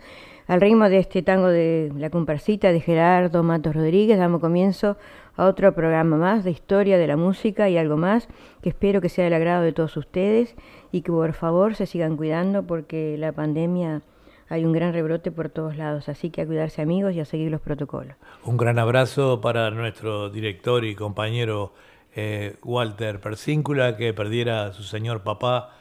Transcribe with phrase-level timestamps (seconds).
[0.47, 4.95] Al ritmo de este tango de La Comparsita de Gerardo Matos Rodríguez, damos comienzo
[5.37, 8.27] a otro programa más de historia de la música y algo más,
[8.61, 10.55] que espero que sea del agrado de todos ustedes
[10.91, 14.01] y que por favor se sigan cuidando porque la pandemia
[14.49, 17.51] hay un gran rebrote por todos lados, así que a cuidarse amigos y a seguir
[17.51, 18.15] los protocolos.
[18.43, 21.73] Un gran abrazo para nuestro director y compañero
[22.15, 25.71] eh, Walter Persíncula, que perdiera a su señor papá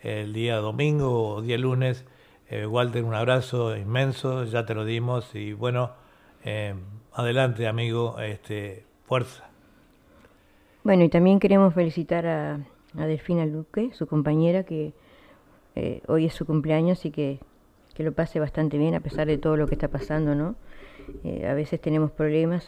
[0.00, 2.04] el día domingo o día lunes
[2.48, 5.92] eh, Walter, un abrazo inmenso, ya te lo dimos y bueno,
[6.44, 6.74] eh,
[7.12, 9.44] adelante amigo, este, fuerza.
[10.82, 12.58] Bueno, y también queremos felicitar a,
[12.94, 14.92] Delfina Luque, su compañera, que
[15.76, 17.38] eh, hoy es su cumpleaños y que,
[17.94, 20.56] que, lo pase bastante bien a pesar de todo lo que está pasando, ¿no?
[21.48, 22.66] a veces tenemos problemas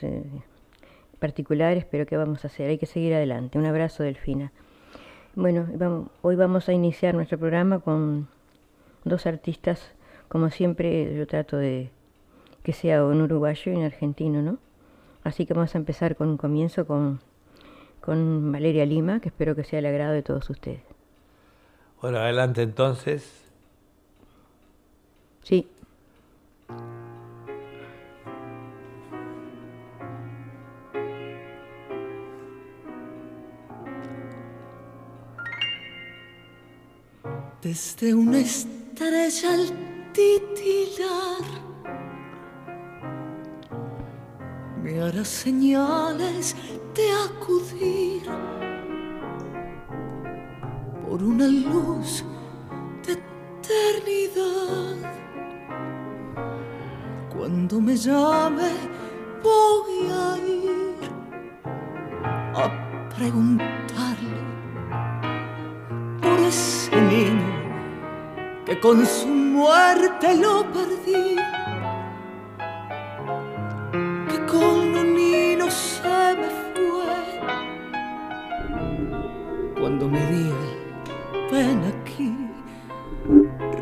[1.18, 2.70] particulares, pero ¿qué vamos a hacer?
[2.70, 3.58] Hay que seguir adelante.
[3.58, 4.52] Un abrazo, Delfina.
[5.34, 5.66] Bueno,
[6.22, 8.28] hoy vamos a iniciar nuestro programa con
[9.04, 9.90] dos artistas,
[10.28, 11.90] como siempre yo trato de
[12.62, 14.58] que sea un uruguayo y un argentino, ¿no?
[15.26, 17.18] Así que vamos a empezar con un comienzo con,
[18.00, 20.82] con Valeria Lima, que espero que sea el agrado de todos ustedes.
[22.00, 23.42] Bueno, adelante entonces.
[25.42, 25.68] Sí.
[37.62, 41.65] Desde un estrella al titilar.
[44.86, 46.54] Me hará señales
[46.94, 48.22] de acudir
[51.04, 52.24] por una luz
[53.04, 55.10] de eternidad.
[57.36, 58.70] Cuando me llame
[59.42, 61.10] voy a ir
[62.54, 64.40] a preguntarle
[66.22, 67.56] por ese niño
[68.64, 71.34] que con su muerte lo perdí,
[79.98, 80.68] Cuando me diga,
[81.50, 82.30] ven aquí,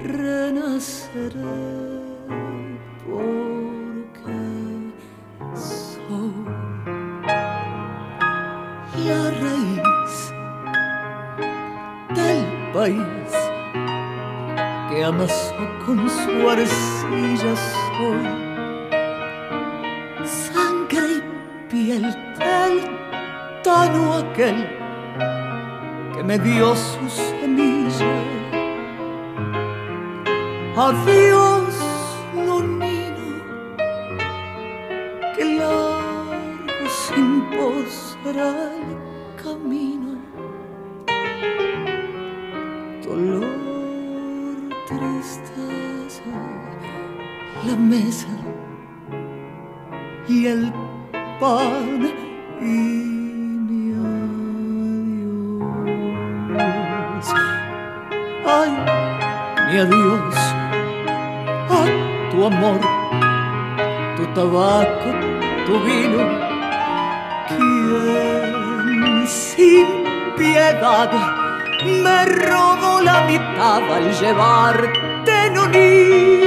[0.04, 1.41] renaceré
[3.04, 4.36] porque
[5.56, 6.34] soy
[9.04, 10.14] la raíz
[12.14, 12.42] del
[12.72, 13.30] país
[14.91, 17.54] que amasó con su arcilla
[17.98, 18.24] soy.
[20.24, 21.20] Sangre y
[21.69, 22.04] piel
[22.38, 22.74] del
[23.64, 24.73] tano aquel que
[26.24, 28.14] me dio su semilla.
[30.76, 31.74] Adiós,
[32.34, 33.28] nonino,
[35.36, 40.18] que largo sin pos el camino.
[43.04, 43.64] Dolor
[47.66, 48.28] la mesa
[50.28, 50.72] y el
[51.41, 52.23] pan
[62.44, 62.81] tu amor,
[64.16, 65.10] tu tabaco,
[65.66, 66.21] tu vino.
[67.49, 69.87] Quien sin
[70.37, 71.10] piedad
[72.03, 76.43] me robó la mitad al llevarte nonino.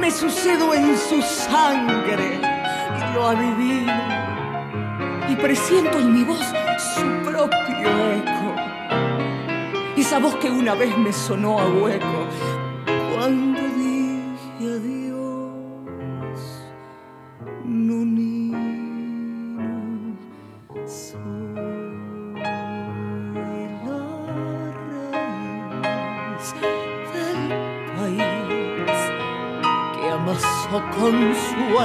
[0.00, 3.92] Me sucedo en su sangre y lo adivino,
[5.28, 6.44] y presiento en mi voz
[6.76, 8.56] su propio eco.
[9.96, 12.26] Esa voz que una vez me sonó a hueco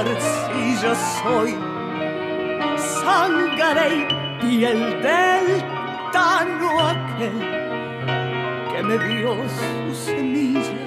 [0.00, 1.56] arcilla soy
[2.76, 4.08] sangre
[4.42, 5.46] y piel del
[6.12, 7.38] tano aquel
[8.70, 10.78] que me dio su semilla.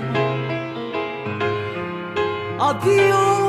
[2.60, 3.41] Adiós,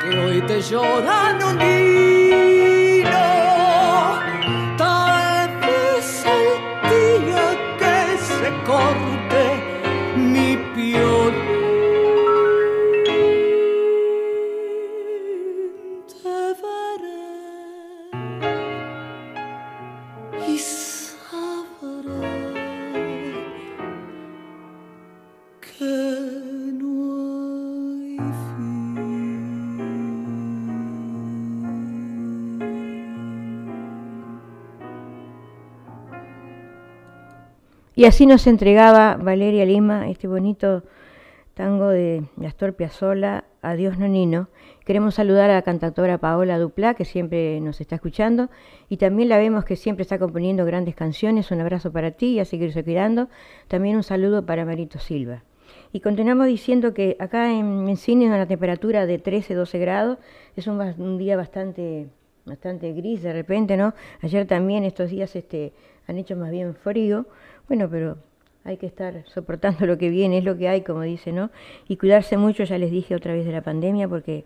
[0.00, 2.05] que hoy te llora, nonino.
[37.98, 40.82] Y así nos entregaba Valeria Lima este bonito
[41.54, 44.50] tango de Astor Piazzolla, Adiós Nonino.
[44.84, 48.50] Queremos saludar a la cantautora Paola Duplá, que siempre nos está escuchando,
[48.90, 51.50] y también la vemos que siempre está componiendo grandes canciones.
[51.50, 53.30] Un abrazo para ti y a seguirse cuidando.
[53.66, 55.42] También un saludo para Marito Silva.
[55.90, 60.18] Y continuamos diciendo que acá en, en Cine una temperatura de 13-12 grados,
[60.54, 62.08] es un, un día bastante,
[62.44, 63.94] bastante gris de repente, ¿no?
[64.20, 65.72] Ayer también estos días este,
[66.06, 67.26] han hecho más bien frío,
[67.68, 68.16] bueno, pero
[68.64, 71.50] hay que estar soportando lo que viene, es lo que hay, como dice, ¿no?
[71.88, 74.44] Y cuidarse mucho, ya les dije otra vez de la pandemia, porque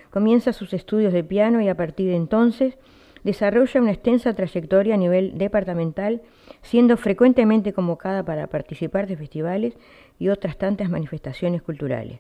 [0.10, 2.78] Comienza sus estudios de piano y a partir de entonces
[3.24, 6.22] desarrolla una extensa trayectoria a nivel departamental,
[6.62, 9.78] siendo frecuentemente convocada para participar de festivales
[10.20, 12.20] y otras tantas manifestaciones culturales.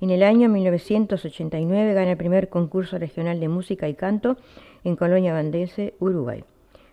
[0.00, 4.38] En el año 1989 gana el primer concurso regional de música y canto
[4.84, 6.44] en Colonia Valdense, Uruguay.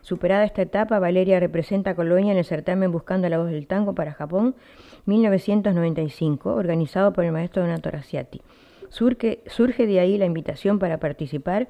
[0.02, 3.94] Superada esta etapa, Valeria representa a Colonia en el certamen Buscando la Voz del Tango
[3.94, 4.56] para Japón
[5.06, 8.42] 1995, organizado por el maestro Donato Raciati.
[8.90, 11.68] Surge, surge de ahí la invitación para participar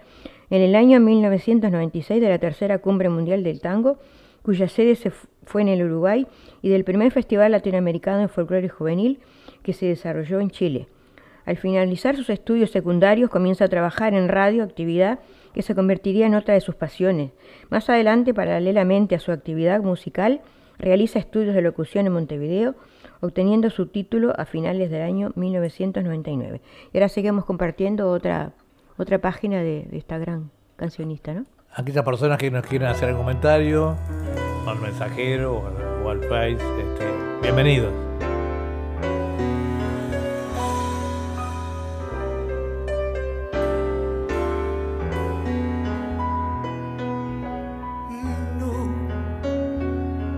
[0.49, 3.97] en el año 1996 de la tercera Cumbre Mundial del Tango,
[4.47, 6.25] cuya sede se fue en el Uruguay,
[6.61, 9.19] y del primer Festival Latinoamericano de Folclore Juvenil
[9.61, 10.87] que se desarrolló en Chile.
[11.43, 15.19] Al finalizar sus estudios secundarios comienza a trabajar en radio, actividad
[15.53, 17.31] que se convertiría en otra de sus pasiones.
[17.69, 20.39] Más adelante, paralelamente a su actividad musical,
[20.79, 22.75] realiza estudios de locución en Montevideo,
[23.19, 26.61] obteniendo su título a finales del año 1999.
[26.93, 28.53] Y ahora seguimos compartiendo otra,
[28.95, 31.45] otra página de, esta gran cancionista, ¿no?
[31.77, 33.95] Aquellas personas que nos quieren hacer un comentario,
[34.65, 35.61] al mensajero
[36.03, 37.05] o al Face, este,
[37.43, 37.93] bienvenidos.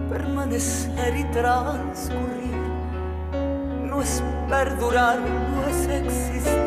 [0.09, 2.57] permanecer y transcurrir
[3.85, 6.58] no es perdurar, no es existir,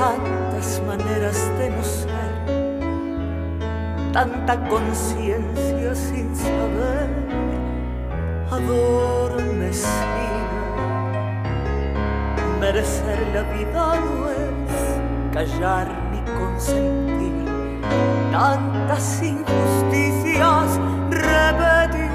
[0.00, 2.32] tantas maneras de no ser,
[4.14, 7.10] tanta conciencia sin saber,
[8.50, 9.90] adormecida.
[12.58, 17.82] Merecer la vida no es callar ni consentir
[18.32, 20.80] tantas injusticias
[21.10, 22.10] repetidas.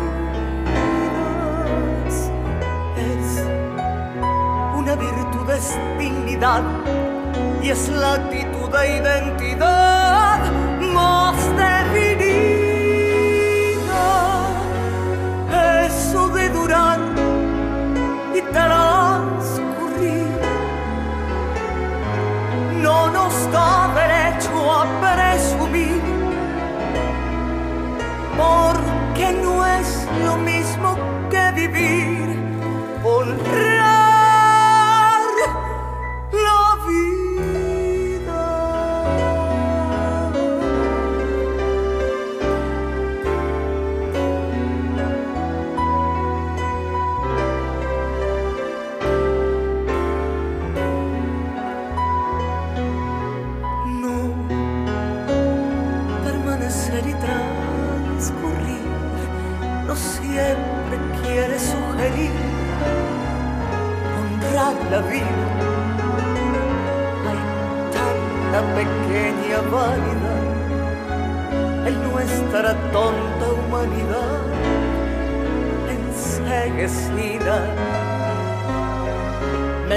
[2.98, 3.28] Es
[4.76, 6.64] una virtud, es dignidad
[7.66, 10.40] y es la actitud de identidad.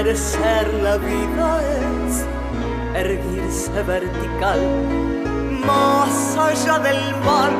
[0.09, 2.25] Merecer la vida es
[2.95, 4.59] erguirse vertical,
[5.63, 7.51] más allá del mal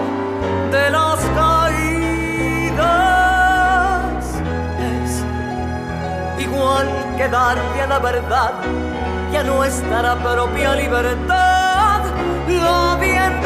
[0.71, 2.73] de las caídas.
[4.81, 5.23] Es
[6.43, 6.87] igual
[7.17, 8.53] que darle a la verdad
[9.31, 12.01] y a nuestra propia libertad
[12.47, 13.38] la bienvenida.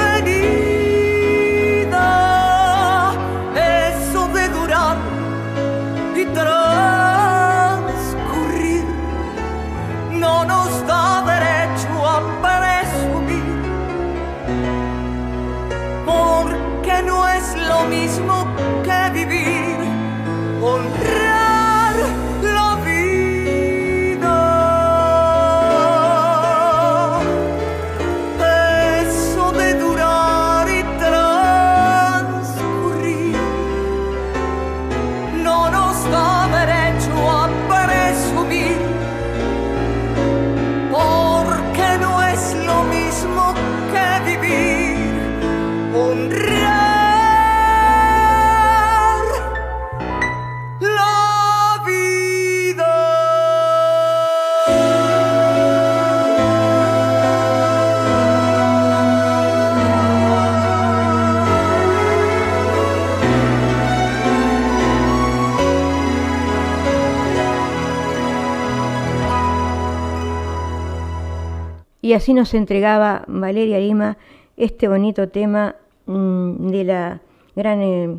[72.04, 74.18] Y así nos entregaba Valeria Lima
[74.58, 77.22] este bonito tema mm, de la
[77.56, 78.18] gran eh,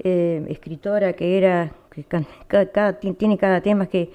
[0.00, 2.02] eh, escritora que era, que
[2.48, 4.10] cada- ti- tiene cada tema que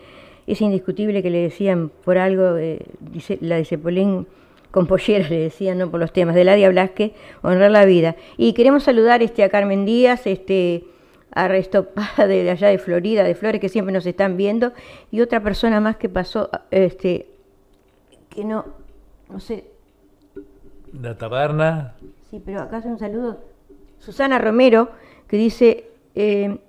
[0.48, 4.28] es indiscutible que le decían por algo, eh, dice, la de Cepolín
[4.72, 4.86] con
[5.30, 5.90] le decían, ¿no?
[5.90, 8.18] por los temas, de Ladia Blasque, honrar la vida.
[8.36, 10.84] Y queremos saludar este, a Carmen Díaz, este,
[11.32, 14.74] a Restopada de allá de Florida, de Flores, que siempre nos están viendo,
[15.10, 17.28] y otra persona más que pasó, este,
[18.30, 18.66] que no,
[19.30, 19.66] no sé,
[21.00, 21.94] La taberna,
[22.32, 23.40] Sí, pero acá hace un saludo.
[24.00, 24.90] Susana Romero,
[25.28, 26.60] que dice, eh,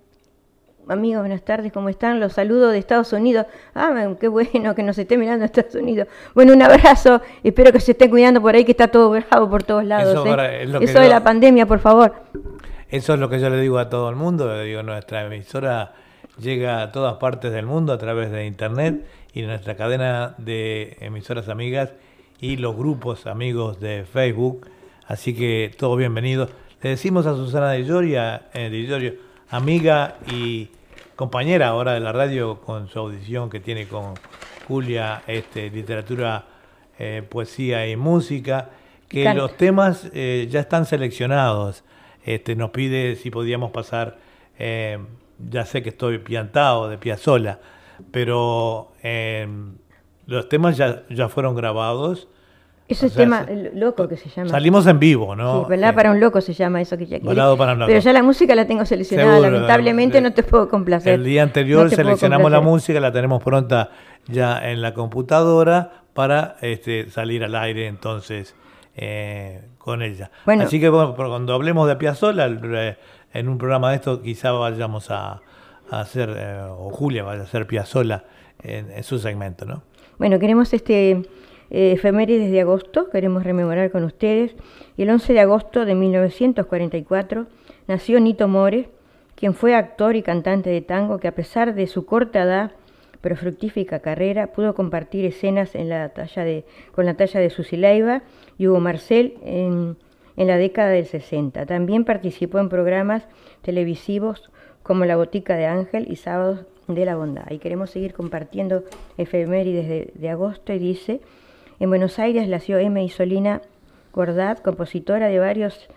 [0.89, 2.19] amigos, buenas tardes, ¿cómo están?
[2.19, 3.47] Los saludo de Estados Unidos.
[3.75, 6.09] Ah, qué bueno que nos esté mirando Estados Unidos.
[6.35, 9.63] Bueno, un abrazo, espero que se estén cuidando por ahí, que está todo bravo por
[9.63, 10.13] todos lados.
[10.15, 10.63] Eso ¿eh?
[10.63, 12.15] es lo que Eso de yo- la pandemia, por favor.
[12.89, 14.49] eso es lo que yo le digo a todo el mundo.
[14.55, 15.93] le Digo, nuestra emisora
[16.39, 21.49] llega a todas partes del mundo a través de internet y nuestra cadena de emisoras
[21.51, 21.93] amigas
[22.41, 24.69] y los grupos amigos de Facebook.
[25.07, 26.51] Así que todos bienvenidos.
[26.83, 29.15] Le decimos a Susana de Lloria, eh, Llorio,
[29.51, 30.71] amiga y
[31.17, 34.15] compañera ahora de la radio con su audición que tiene con
[34.67, 36.47] Julia, este, literatura,
[36.99, 38.71] eh, poesía y música,
[39.09, 41.85] que los temas eh, ya están seleccionados.
[42.25, 44.19] Este, nos pide si podíamos pasar,
[44.59, 44.99] eh,
[45.51, 47.59] ya sé que estoy piantado de Piazzola,
[48.13, 48.93] pero
[50.31, 52.29] los temas ya, ya fueron grabados
[52.87, 54.51] ese tema loco que se llama.
[54.51, 55.67] Salimos en vivo, ¿no?
[55.69, 57.89] Sí, eh, para un loco se llama eso que ya Balado para un loco.
[57.89, 61.15] Pero ya la música la tengo seleccionada, lamentablemente no te puedo complacer.
[61.15, 63.91] El día anterior seleccionamos la música, la tenemos pronta
[64.27, 68.55] ya en la computadora para este, salir al aire entonces
[68.97, 70.31] eh, con ella.
[70.47, 72.97] Así que cuando hablemos de Piazzolla, eh,
[73.33, 75.41] en un programa de esto quizá vayamos a,
[75.91, 76.31] hacer,
[76.71, 78.25] o Julia vaya a hacer Piazzolla
[78.63, 79.83] en, en su segmento, ¿no?
[80.21, 84.55] Bueno, queremos este eh, efemérides de agosto, queremos rememorar con ustedes.
[84.99, 87.47] El 11 de agosto de 1944
[87.89, 88.91] nació Nito More,
[89.35, 92.73] quien fue actor y cantante de tango que a pesar de su corta edad,
[93.23, 97.81] pero fructífica carrera, pudo compartir escenas en la talla de, con la talla de Susi
[98.59, 99.97] y Hugo Marcel en,
[100.37, 101.65] en la década del 60.
[101.65, 103.27] También participó en programas
[103.63, 104.51] televisivos
[104.83, 107.51] como La Botica de Ángel y Sábados de la Bondad.
[107.51, 108.85] Y queremos seguir compartiendo
[109.19, 111.21] efemérides de, agosto y dice,
[111.79, 113.63] en Buenos Aires nació Emma Isolina
[114.13, 115.89] Gordat, compositora de varios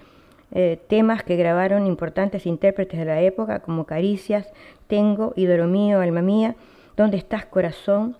[0.51, 4.51] eh, temas que grabaron importantes intérpretes de la época, como Caricias,
[4.87, 6.55] Tengo, Ídolo Mío, Alma Mía,
[6.95, 8.15] ¿Dónde estás, corazón?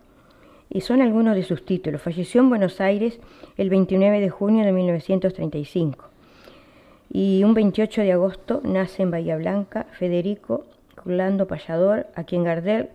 [0.68, 2.02] Y son algunos de sus títulos.
[2.02, 3.20] Falleció en Buenos Aires
[3.56, 6.06] el 29 de junio de 1935.
[7.12, 10.66] Y un 28 de agosto nace en Bahía Blanca Federico
[11.06, 12.90] Orlando Payador, a quien Gardel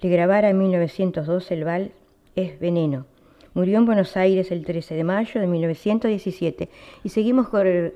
[0.00, 1.90] le grabara en 1912 el vals
[2.36, 3.06] Es Veneno.
[3.54, 6.68] Murió en Buenos Aires el 13 de mayo de 1917.
[7.04, 7.94] Y seguimos con el...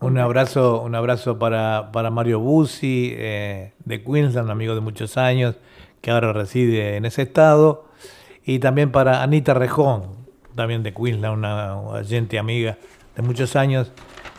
[0.00, 5.56] Un abrazo, un abrazo para, para Mario Bussi, eh, de Queensland, amigo de muchos años,
[6.00, 7.84] que ahora reside en ese estado.
[8.44, 10.04] Y también para Anita Rejón,
[10.54, 12.78] también de Queensland, una gente amiga
[13.14, 13.92] de muchos años.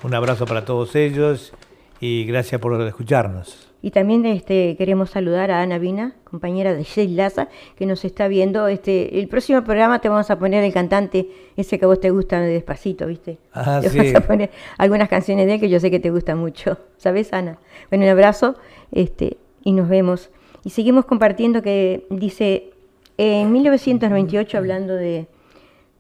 [0.03, 1.53] Un abrazo para todos ellos
[1.99, 3.70] y gracias por escucharnos.
[3.83, 8.27] Y también este, queremos saludar a Ana Vina, compañera de Jay Laza, que nos está
[8.27, 8.67] viendo.
[8.67, 12.11] Este, el próximo programa te vamos a poner el cantante, ese que a vos te
[12.11, 13.39] gusta despacito, ¿viste?
[13.53, 16.37] Ah, te vamos a poner algunas canciones de él que yo sé que te gustan
[16.37, 16.77] mucho.
[16.97, 17.57] ¿Sabes, Ana?
[17.89, 18.55] Bueno, un abrazo
[18.91, 20.29] este, y nos vemos.
[20.63, 22.69] Y seguimos compartiendo que dice,
[23.17, 25.25] en 1998, hablando de,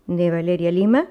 [0.05, 1.07] de Valeria Lima,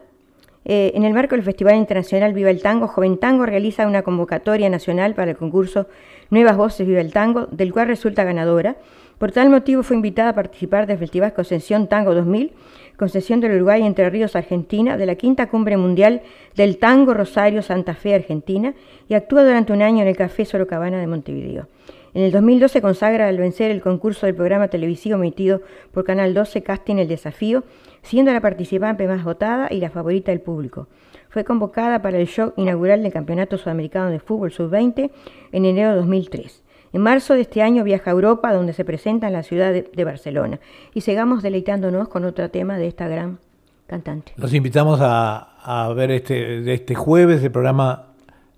[0.65, 4.69] eh, en el marco del Festival Internacional Viva el Tango, Joven Tango realiza una convocatoria
[4.69, 5.87] nacional para el concurso
[6.31, 8.77] Nuevas Voces Viva el Tango, del cual resulta ganadora.
[9.19, 12.53] Por tal motivo fue invitada a participar del Festival Concesión Tango 2000,
[12.97, 16.23] concesión del Uruguay Entre Ríos, Argentina, de la Quinta Cumbre Mundial
[16.55, 18.75] del Tango Rosario Santa Fe, Argentina,
[19.09, 21.67] y actúa durante un año en el Café Sorocabana de Montevideo.
[22.13, 25.63] En el 2012 consagra al vencer el concurso del programa televisivo emitido
[25.93, 27.65] por Canal 12 Casting El Desafío,
[28.03, 30.89] siendo la participante más votada y la favorita del público.
[31.31, 35.13] Fue convocada para el show inaugural del Campeonato Sudamericano de Fútbol Sub-20
[35.53, 36.65] en enero de 2003.
[36.93, 40.05] En marzo de este año viaja a Europa, donde se presenta en la ciudad de,
[40.05, 40.59] Barcelona.
[40.93, 43.39] Y sigamos deleitándonos con otro tema de esta gran
[43.87, 44.33] cantante.
[44.37, 48.07] Los invitamos a, ver este, de este jueves el programa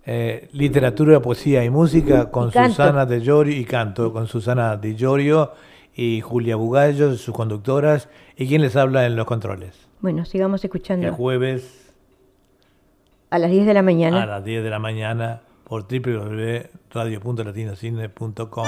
[0.07, 5.53] eh, Literatura, Poesía y Música con Susana de Llorio y canto con Susana de Llorio
[5.95, 9.89] y Julia Bugallo, sus conductoras, y quien les habla en los controles.
[10.01, 11.07] Bueno, sigamos escuchando.
[11.07, 11.82] El jueves
[13.33, 14.23] a las 10 de la mañana.
[14.23, 18.67] A las 10 de la mañana por www.radio.latinocine.com.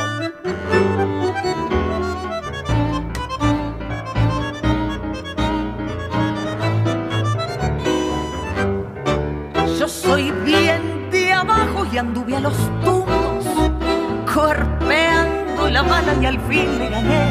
[9.78, 13.44] Yo soy bien de abajo y anduve a los tumbos,
[14.32, 17.28] corpeando la mala y al fin le gané.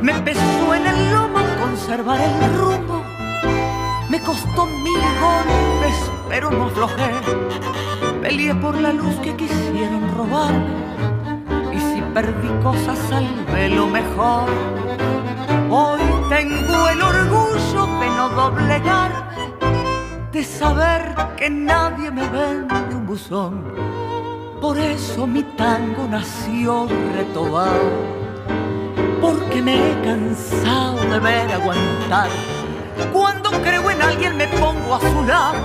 [0.00, 3.01] Me pesó en el lomo conservar el rumbo,
[4.12, 7.12] me costó mil golpes pero no aflojé.
[8.20, 10.52] Peleé por la luz que quisieron robar.
[11.72, 14.50] Y si perdí cosas, salvé lo mejor.
[15.70, 19.12] Hoy tengo el orgullo de no doblegar,
[20.30, 23.64] de saber que nadie me vende un buzón.
[24.60, 27.90] Por eso mi tango nació retobado,
[29.22, 32.28] porque me he cansado de ver aguantar
[33.12, 35.58] cuando creo en alguien me pongo a su lado.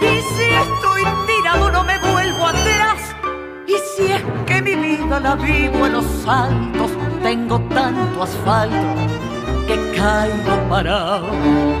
[0.00, 3.14] Y si estoy tirado no me vuelvo atrás.
[3.66, 6.90] Y si es que mi vida la vivo en los altos,
[7.22, 8.76] tengo tanto asfalto
[9.66, 11.71] que caigo parado.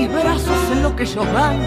[0.00, 1.58] Mis brazos en lo que lloran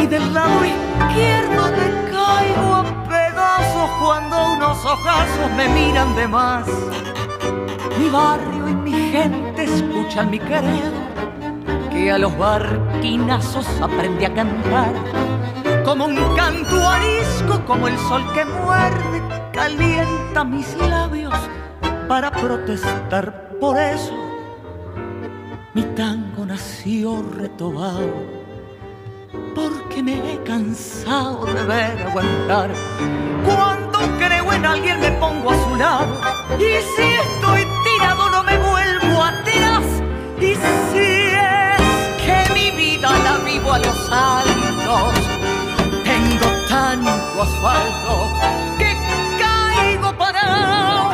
[0.00, 6.66] y del lado izquierdo me caigo a pedazos cuando unos ojazos me miran de más.
[7.98, 10.94] Mi barrio y mi gente escuchan mi querer,
[11.90, 14.94] que a los barquinazos aprendí a cantar.
[15.84, 19.20] Como un canto arisco, como el sol que muerde,
[19.52, 21.34] calienta mis labios
[22.08, 24.29] para protestar por eso.
[25.72, 28.12] Mi tango nació retobado
[29.54, 32.70] porque me he cansado de ver aguantar.
[33.44, 36.20] Cuando creo en alguien me pongo a su lado
[36.58, 39.84] y si estoy tirado no me vuelvo atrás.
[40.40, 40.54] Y
[40.90, 41.80] si es
[42.24, 45.14] que mi vida la vivo a los altos,
[46.02, 48.28] tengo tanto asfalto
[48.76, 48.92] que
[49.38, 51.12] caigo parado.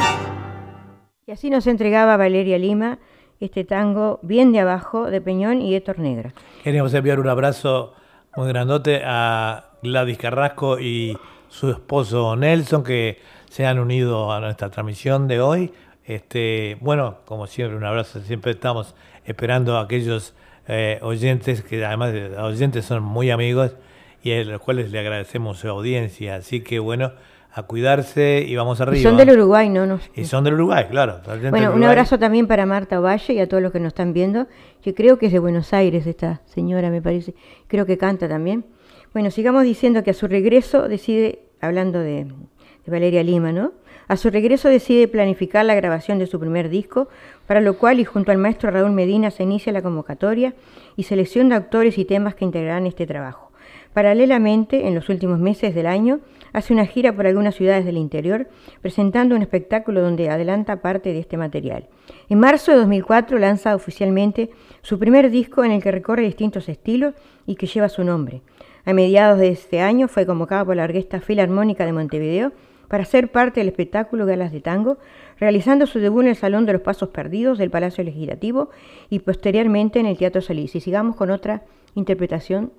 [1.27, 2.99] Y así nos entregaba Valeria Lima
[3.41, 6.33] este tango bien de abajo de Peñón y Héctor Negra.
[6.63, 7.95] Queríamos enviar un abrazo
[8.37, 11.17] muy grandote a Gladys Carrasco y
[11.49, 13.19] su esposo Nelson que
[13.49, 15.73] se han unido a nuestra transmisión de hoy.
[16.05, 18.21] Este, bueno, como siempre, un abrazo.
[18.21, 18.95] Siempre estamos
[19.25, 20.35] esperando a aquellos
[20.69, 23.77] eh, oyentes que además de oyentes son muy amigos
[24.23, 26.37] y a los cuales le agradecemos su audiencia.
[26.37, 27.13] Así que bueno,
[27.57, 28.99] a cuidarse y vamos arriba.
[28.99, 29.87] Y son del Uruguay, ¿no?
[29.87, 31.23] no y son del Uruguay, claro.
[31.49, 34.47] Bueno, un abrazo también para Marta Ovalle y a todos los que nos están viendo,
[34.83, 37.35] que creo que es de Buenos Aires esta señora, me parece.
[37.67, 38.67] Creo que canta también.
[39.15, 43.73] Bueno, sigamos diciendo que a su regreso decide, hablando de, de Valeria Lima, ¿no?
[44.07, 47.09] A su regreso decide planificar la grabación de su primer disco,
[47.47, 50.53] para lo cual y junto al maestro Raúl Medina se inicia la convocatoria
[50.95, 53.51] y selección de autores y temas que integrarán este trabajo.
[53.95, 56.21] Paralelamente, en los últimos meses del año,
[56.57, 58.49] hace una gira por algunas ciudades del interior,
[58.81, 61.87] presentando un espectáculo donde adelanta parte de este material.
[62.31, 64.49] En marzo de 2004 lanza oficialmente
[64.81, 67.13] su primer disco en el que recorre distintos estilos
[67.45, 68.41] y que lleva su nombre.
[68.87, 72.53] A mediados de este año fue convocado por la Orquesta Filarmónica de Montevideo
[72.89, 74.97] para ser parte del espectáculo Galas de Tango,
[75.39, 78.71] realizando su debut en el Salón de los Pasos Perdidos del Palacio Legislativo
[79.11, 80.75] y posteriormente en el Teatro Solís.
[80.75, 81.65] Y sigamos con otra
[81.95, 82.73] interpretación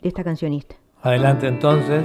[0.00, 0.76] de esta cancionista.
[1.02, 2.04] Adelante entonces.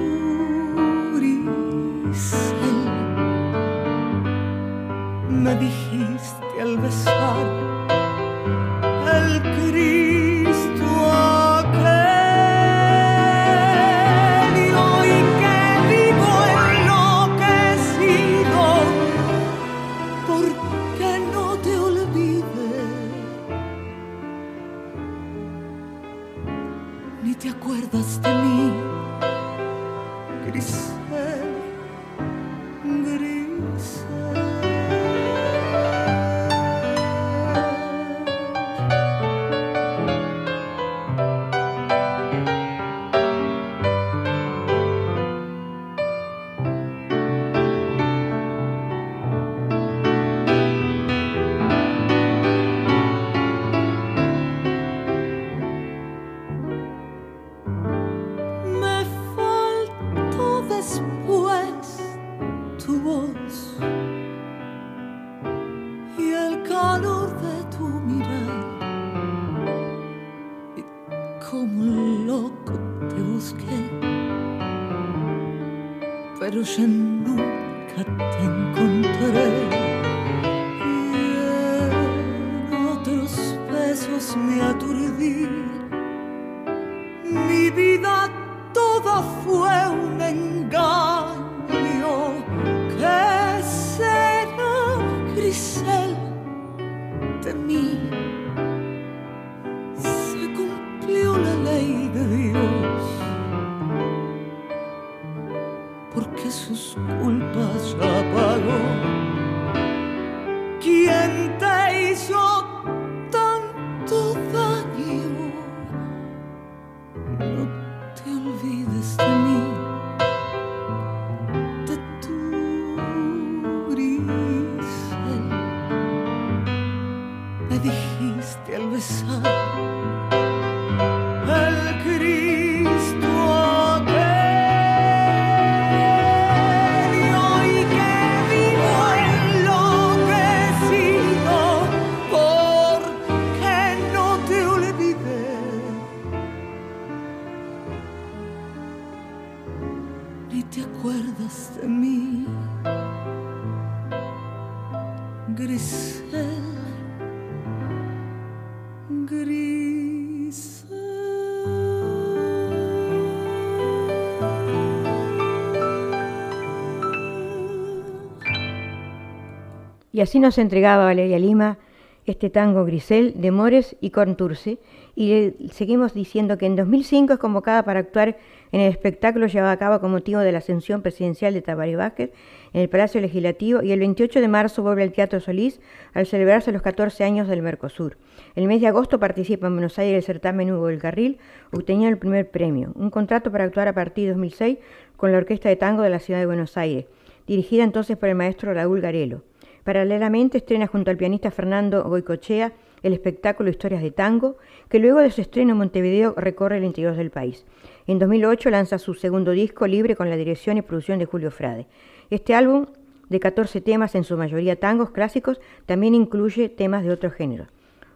[170.21, 171.79] Y así nos entregaba Valeria Lima
[172.27, 174.77] este tango Grisel de Mores y Contursi.
[175.15, 178.37] Y seguimos diciendo que en 2005 es convocada para actuar
[178.71, 182.33] en el espectáculo llevado a cabo con motivo de la ascensión presidencial de Tabaré Vázquez
[182.71, 185.81] en el Palacio Legislativo y el 28 de marzo vuelve al Teatro Solís
[186.13, 188.19] al celebrarse los 14 años del Mercosur.
[188.53, 191.39] El mes de agosto participa en Buenos Aires el certamen Hugo del Carril,
[191.71, 194.77] obteniendo el primer premio, un contrato para actuar a partir de 2006
[195.17, 197.05] con la Orquesta de Tango de la Ciudad de Buenos Aires,
[197.47, 199.41] dirigida entonces por el maestro Raúl Garelo.
[199.83, 204.57] Paralelamente estrena junto al pianista Fernando Goicochea el espectáculo Historias de Tango,
[204.89, 207.65] que luego de su estreno en Montevideo recorre el interior del país.
[208.07, 211.87] En 2008 lanza su segundo disco libre con la dirección y producción de Julio Frade.
[212.29, 212.87] Este álbum,
[213.29, 217.67] de 14 temas, en su mayoría tangos clásicos, también incluye temas de otros géneros.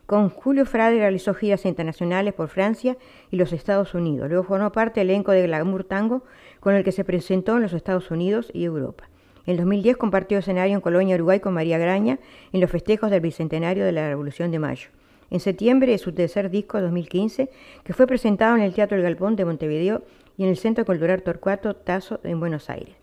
[0.05, 2.95] Con Julio Frade realizó giras internacionales por Francia
[3.31, 4.29] y los Estados Unidos.
[4.29, 6.23] Luego formó parte del elenco de Glamour Tango,
[6.59, 9.09] con el que se presentó en los Estados Unidos y Europa.
[9.47, 12.19] En 2010 compartió escenario en Colonia, Uruguay, con María Graña
[12.51, 14.89] en los festejos del Bicentenario de la Revolución de Mayo.
[15.29, 17.49] En septiembre de su tercer disco, 2015,
[17.83, 20.03] que fue presentado en el Teatro El Galpón de Montevideo
[20.37, 22.95] y en el Centro Cultural Torcuato Tazo en Buenos Aires.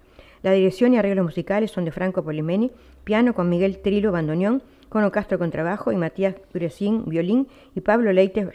[0.43, 2.73] La dirección y arreglos musicales son de Franco Polimeni,
[3.05, 8.49] piano con Miguel Trilo, bandoneón, Cono Castro, contrabajo y Matías Durecín, violín y Pablo Leites,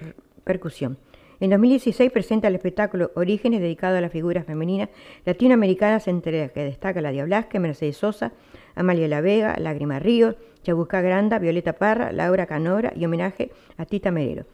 [0.43, 0.97] percusión.
[1.39, 4.89] En 2016 presenta el espectáculo Orígenes, dedicado a las figuras femeninas
[5.23, 8.31] latinoamericanas, entre las que destaca la Diablasque, Mercedes Sosa,
[8.73, 14.09] Amalia La Vega, Lágrima Ríos, Chabuca Granda, Violeta Parra, Laura Canora y homenaje a Tita
[14.09, 14.45] Merero.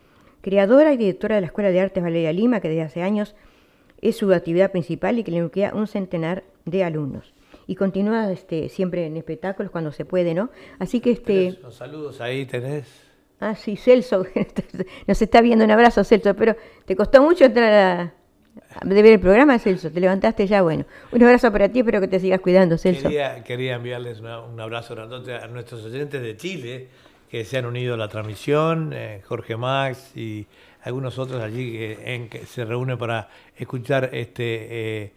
[0.42, 3.34] Creadora y directora de la Escuela de Artes Valeria Lima, que desde hace años
[4.02, 7.34] es su actividad principal y que le nuclea un centenar de alumnos.
[7.66, 10.50] Y continúa este, siempre en espectáculos cuando se puede, ¿no?
[10.80, 11.58] Así que este...
[11.70, 13.03] Saludos ahí tenés.
[13.44, 14.26] Ah, sí, Celso,
[15.08, 15.66] nos está viendo.
[15.66, 18.14] Un abrazo, Celso, pero ¿te costó mucho entrar a,
[18.86, 19.92] ver el programa, Celso?
[19.92, 20.62] ¿Te levantaste ya?
[20.62, 23.04] Bueno, un abrazo para ti, espero que te sigas cuidando, Celso.
[23.04, 26.88] Quería, quería enviarles una, un abrazo a nuestros oyentes de Chile
[27.30, 30.48] que se han unido a la transmisión, eh, Jorge Max y
[30.84, 33.28] algunos otros allí que, en, que se reúnen para
[33.58, 34.68] escuchar este
[35.04, 35.12] eh,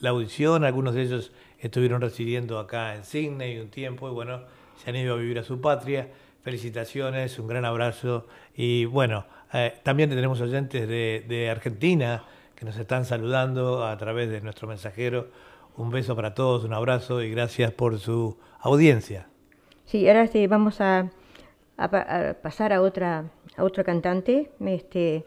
[0.00, 0.64] la audición.
[0.64, 4.40] Algunos de ellos estuvieron residiendo acá en Sydney un tiempo y bueno,
[4.82, 6.08] se han ido a vivir a su patria
[6.48, 13.04] felicitaciones, un gran abrazo y bueno, eh, también tenemos oyentes de, Argentina que nos están
[13.04, 15.28] saludando a través de nuestro mensajero.
[15.76, 19.26] Un beso para todos, un abrazo y gracias por su audiencia.
[19.84, 21.10] Sí, ahora sí, vamos a,
[21.76, 25.26] pasar a otra, a otro cantante este,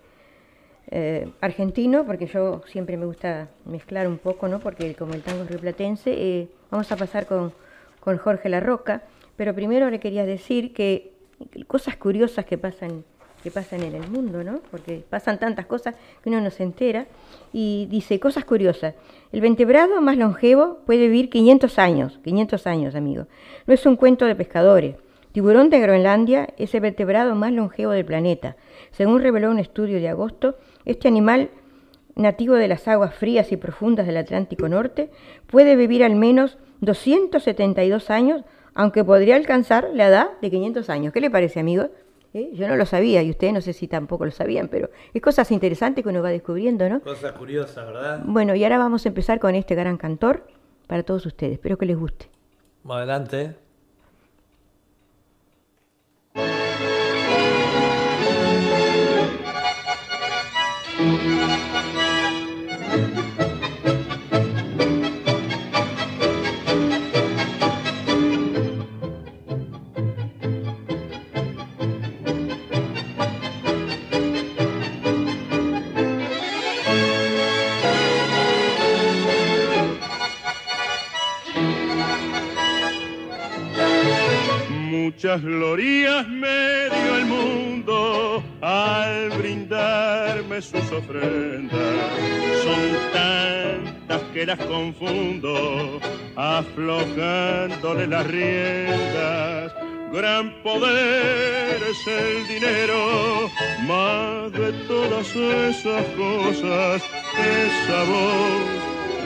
[0.90, 4.60] eh, argentino, porque yo siempre me gusta mezclar un poco, ¿no?
[4.60, 7.54] porque como el tango es rioplatense, eh, vamos a pasar con,
[8.00, 9.04] con Jorge La Roca.
[9.42, 11.11] Pero primero le quería decir que
[11.68, 13.04] cosas curiosas que pasan,
[13.44, 14.62] que pasan en el mundo, ¿no?
[14.72, 17.08] Porque pasan tantas cosas que uno no se entera.
[17.54, 18.96] Y dice, cosas curiosas.
[19.32, 23.28] El vertebrado más longevo puede vivir 500 años, 500 años, amigo.
[23.68, 24.96] No es un cuento de pescadores.
[25.32, 28.58] Tiburón de Groenlandia es el vertebrado más longevo del planeta.
[28.92, 31.50] Según reveló un estudio de agosto, este animal
[32.16, 35.10] nativo de las aguas frías y profundas del Atlántico Norte
[35.48, 41.14] puede vivir al menos 272 años aunque podría alcanzar la edad de 500 años.
[41.14, 41.90] ¿Qué le parece, amigos?
[42.34, 42.50] ¿Eh?
[42.54, 45.52] Yo no lo sabía y ustedes no sé si tampoco lo sabían, pero es cosas
[45.52, 47.02] interesantes que uno va descubriendo, ¿no?
[47.02, 48.22] Cosas curiosas, ¿verdad?
[48.24, 50.48] Bueno, y ahora vamos a empezar con este gran cantor
[50.88, 51.54] para todos ustedes.
[51.54, 52.30] Espero que les guste.
[52.88, 53.56] Adelante.
[85.32, 91.80] Muchas glorias me dio el mundo al brindarme sus ofrendas.
[92.63, 96.02] Son tantas que las confundo,
[96.36, 99.74] aflojándole las riendas.
[100.12, 103.50] Gran poder es el dinero,
[103.88, 107.02] más de todas esas cosas,
[107.39, 108.82] esa voz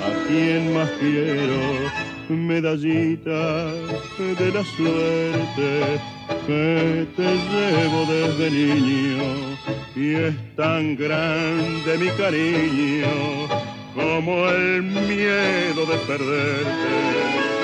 [0.05, 3.73] a quien más quiero medallita
[4.17, 5.99] de la suerte
[6.47, 9.57] que te llevo desde niño
[9.95, 13.47] y es tan grande mi cariño
[13.93, 17.54] como el miedo de perderte.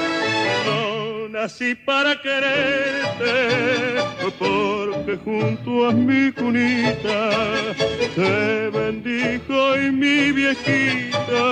[1.41, 3.33] Nací para quererte
[4.37, 7.31] porque junto a mi cunita
[8.15, 11.43] te bendijo y mi viejita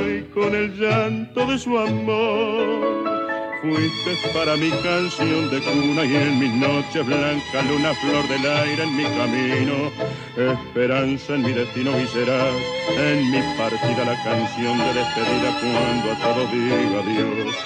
[0.00, 3.27] y con el llanto de su amor
[3.60, 8.84] Fuiste para mi canción de cuna y en mis noches blanca luna, flor del aire
[8.84, 9.90] en mi camino,
[10.36, 12.54] esperanza en mi destino y serás
[12.96, 17.56] en mi partida la canción de despedida cuando a todos diga adiós.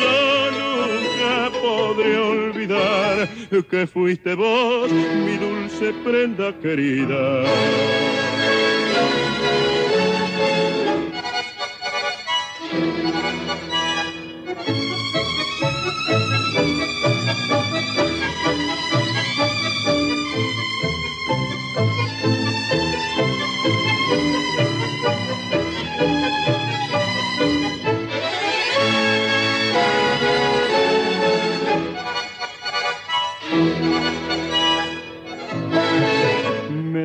[0.00, 3.28] Yo nunca podré olvidar
[3.68, 7.42] que fuiste vos, mi dulce prenda querida.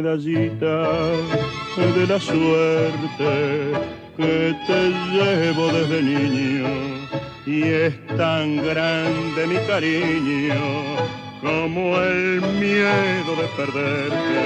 [0.06, 3.72] De la suerte
[4.15, 6.68] que te llevo desde niño.
[7.48, 10.54] Y es tan grande mi cariño
[11.41, 14.41] como el miedo de perderte.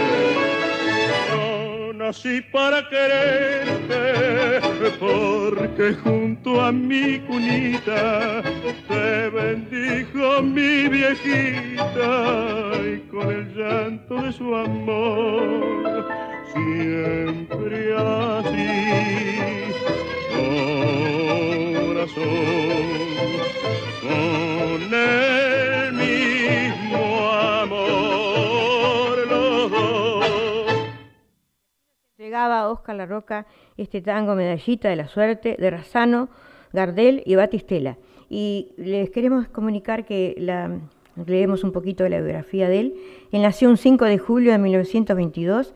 [1.95, 4.61] Nací para quererte,
[4.97, 8.41] porque junto a mi cunita
[8.87, 16.07] te bendijo mi viejita y con el llanto de su amor
[16.53, 18.67] siempre así,
[21.85, 22.25] corazón,
[24.01, 25.48] con el
[32.39, 36.29] entregaba Oscar La Roca este tango Medallita de la Suerte de Razano,
[36.71, 37.97] Gardel y Batistela.
[38.29, 40.35] Y les queremos comunicar que
[41.25, 42.93] leemos un poquito de la biografía de él.
[43.33, 45.73] Él nació un 5 de julio de 1922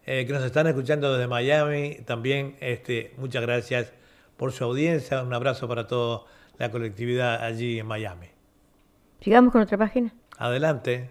[0.07, 1.99] eh, que nos están escuchando desde Miami.
[2.05, 3.93] También este, muchas gracias
[4.37, 5.23] por su audiencia.
[5.23, 6.23] Un abrazo para toda
[6.59, 8.29] la colectividad allí en Miami.
[9.21, 10.13] Sigamos con otra página.
[10.39, 11.11] Adelante.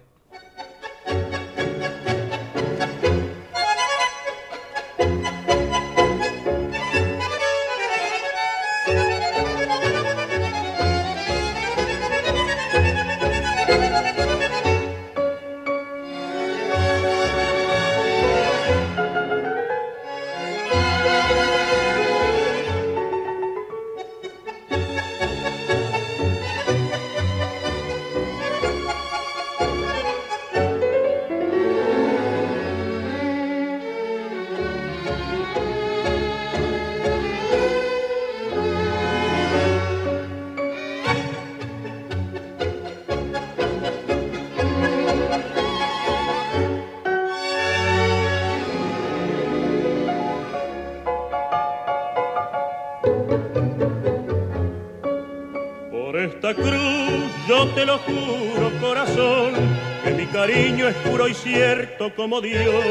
[62.12, 62.84] Como Dios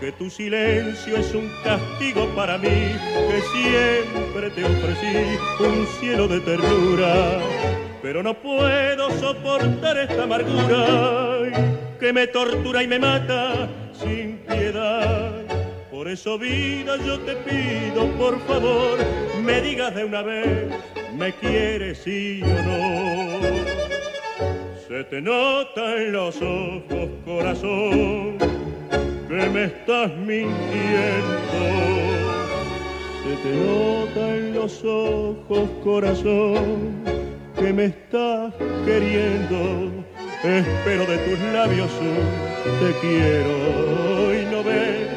[0.00, 6.40] que tu silencio es un castigo para mí, que siempre te ofrecí un cielo de
[6.40, 7.38] ternura,
[8.02, 15.42] pero no puedo soportar esta amargura que me tortura y me mata sin piedad.
[15.90, 18.98] Por eso vida yo te pido, por favor,
[19.42, 20.72] me digas de una vez,
[21.14, 23.89] me quieres sí o no.
[25.00, 28.36] Se te nota en los ojos, corazón
[29.28, 30.50] que me estás mintiendo.
[33.24, 37.02] Se te nota en los ojos, corazón,
[37.58, 38.52] que me estás
[38.84, 40.04] queriendo.
[40.44, 41.90] Espero de tus labios
[42.62, 45.08] te quiero y no ves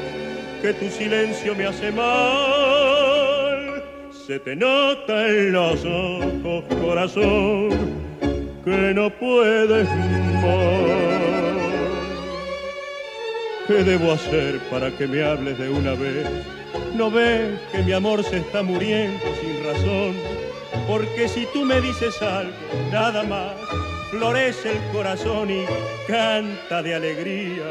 [0.62, 3.84] que tu silencio me hace mal.
[4.26, 8.03] Se te nota en los ojos, corazón,
[8.64, 11.04] que no puedes más.
[13.68, 16.28] ¿Qué debo hacer para que me hables de una vez?
[16.96, 20.16] ¿No ves que mi amor se está muriendo sin razón?
[20.88, 22.52] Porque si tú me dices algo,
[22.92, 23.54] nada más,
[24.12, 25.66] florece el corazón y
[26.08, 27.64] canta de alegría.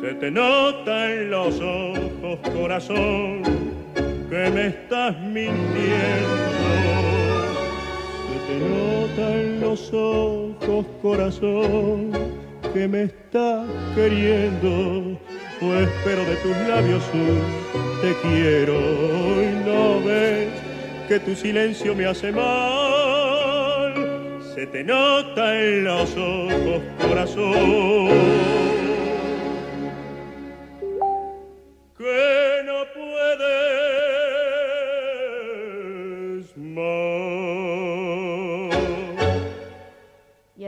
[0.00, 3.61] Se te nota en los ojos, corazón,
[4.32, 6.42] que me estás mintiendo
[8.46, 12.12] se nota en los ojos, corazón,
[12.72, 15.18] que me estás queriendo.
[15.60, 17.42] O espero de tus labios un
[18.00, 18.78] te quiero
[19.42, 20.48] y no ves
[21.08, 23.92] que tu silencio me hace mal.
[24.54, 28.52] Se te nota en los ojos, corazón.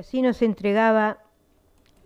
[0.05, 1.17] Así nos entregaba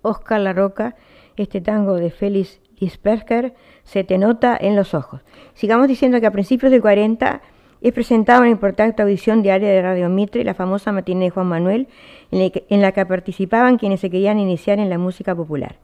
[0.02, 0.94] Oscar Larroca
[1.36, 5.22] este tango de Félix Disperger, Se te nota en los ojos.
[5.54, 7.42] Sigamos diciendo que a principios del 40
[7.80, 11.88] es presentada una importante audición diaria de Radio Mitre, la famosa matiné de Juan Manuel,
[12.30, 15.76] en la que participaban quienes se querían iniciar en la música popular.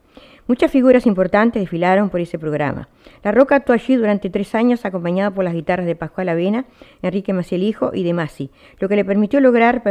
[0.47, 2.89] Muchas figuras importantes desfilaron por ese programa.
[3.25, 6.67] La Roca actuó allí durante tres años acompañada por las guitarras de Pascual Avena,
[7.03, 9.83] Enrique Maciel Hijo y de Masi, lo que le permitió lograr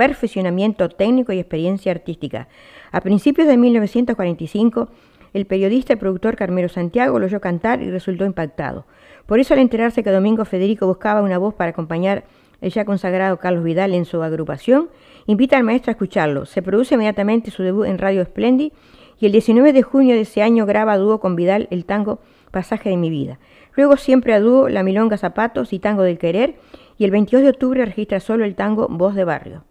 [0.00, 2.48] perfeccionamiento técnico y experiencia artística.
[2.90, 4.88] A principios de 1945,
[5.34, 8.86] el periodista y productor Carmelo Santiago lo oyó cantar y resultó impactado.
[9.26, 12.24] Por eso, al enterarse que Domingo Federico buscaba una voz para acompañar
[12.62, 14.88] el ya consagrado Carlos Vidal en su agrupación,
[15.26, 16.46] invita al maestro a escucharlo.
[16.46, 18.72] Se produce inmediatamente su debut en Radio Splendid
[19.18, 22.20] y el 19 de junio de ese año graba dúo con Vidal el tango
[22.50, 23.38] Pasaje de mi vida.
[23.76, 26.54] Luego siempre a dúo La Milonga Zapatos y Tango del Querer
[26.96, 29.64] y el 22 de octubre registra solo el tango Voz de Barrio.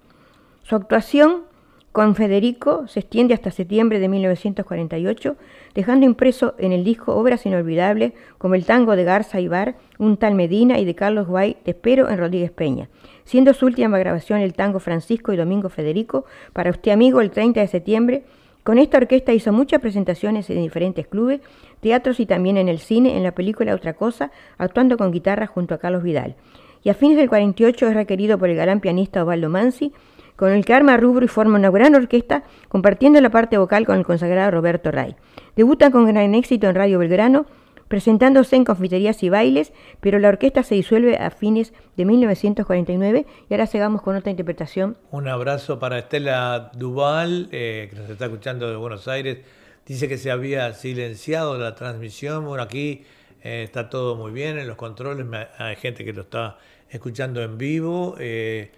[0.70, 1.46] Su actuación
[1.92, 5.36] con Federico se extiende hasta septiembre de 1948,
[5.74, 10.36] dejando impreso en el disco obras inolvidables como el tango de Garza Ibar, Un tal
[10.36, 12.88] Medina y de Carlos Guay, Te espero en Rodríguez Peña,
[13.24, 17.62] siendo su última grabación el tango Francisco y Domingo Federico, para usted amigo el 30
[17.62, 18.24] de septiembre.
[18.62, 21.42] Con esta orquesta hizo muchas presentaciones en diferentes clubes,
[21.80, 25.74] teatros y también en el cine, en la película Otra Cosa, actuando con guitarra junto
[25.74, 26.36] a Carlos Vidal.
[26.84, 29.94] Y a fines del 48 es requerido por el galán pianista Osvaldo Mansi,
[30.40, 33.98] con el que arma rubro y forma una gran orquesta, compartiendo la parte vocal con
[33.98, 35.18] el consagrado Roberto Ray.
[35.58, 37.46] Debutan con gran éxito en Radio Belgrano,
[37.90, 43.54] presentándose en confiterías y bailes, pero la orquesta se disuelve a fines de 1949 y
[43.54, 44.96] ahora sigamos con otra interpretación.
[45.12, 49.40] Un abrazo para Estela Duval, eh, que nos está escuchando de Buenos Aires.
[49.86, 52.46] Dice que se había silenciado la transmisión.
[52.46, 53.04] Bueno, aquí
[53.44, 55.26] eh, está todo muy bien en los controles,
[55.58, 56.58] hay gente que lo está
[56.90, 58.16] escuchando en vivo.
[58.20, 58.72] Eh,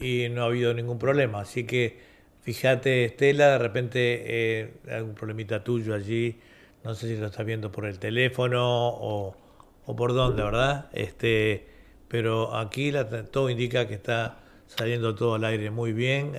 [0.00, 1.40] y no ha habido ningún problema.
[1.40, 1.98] Así que
[2.42, 6.38] fíjate, Estela, de repente eh, algún problemita tuyo allí,
[6.84, 9.36] no sé si lo estás viendo por el teléfono o,
[9.96, 10.86] por dónde, ¿verdad?
[10.92, 11.66] Este,
[12.08, 12.92] pero aquí
[13.30, 16.32] todo indica que está saliendo todo al aire muy bien,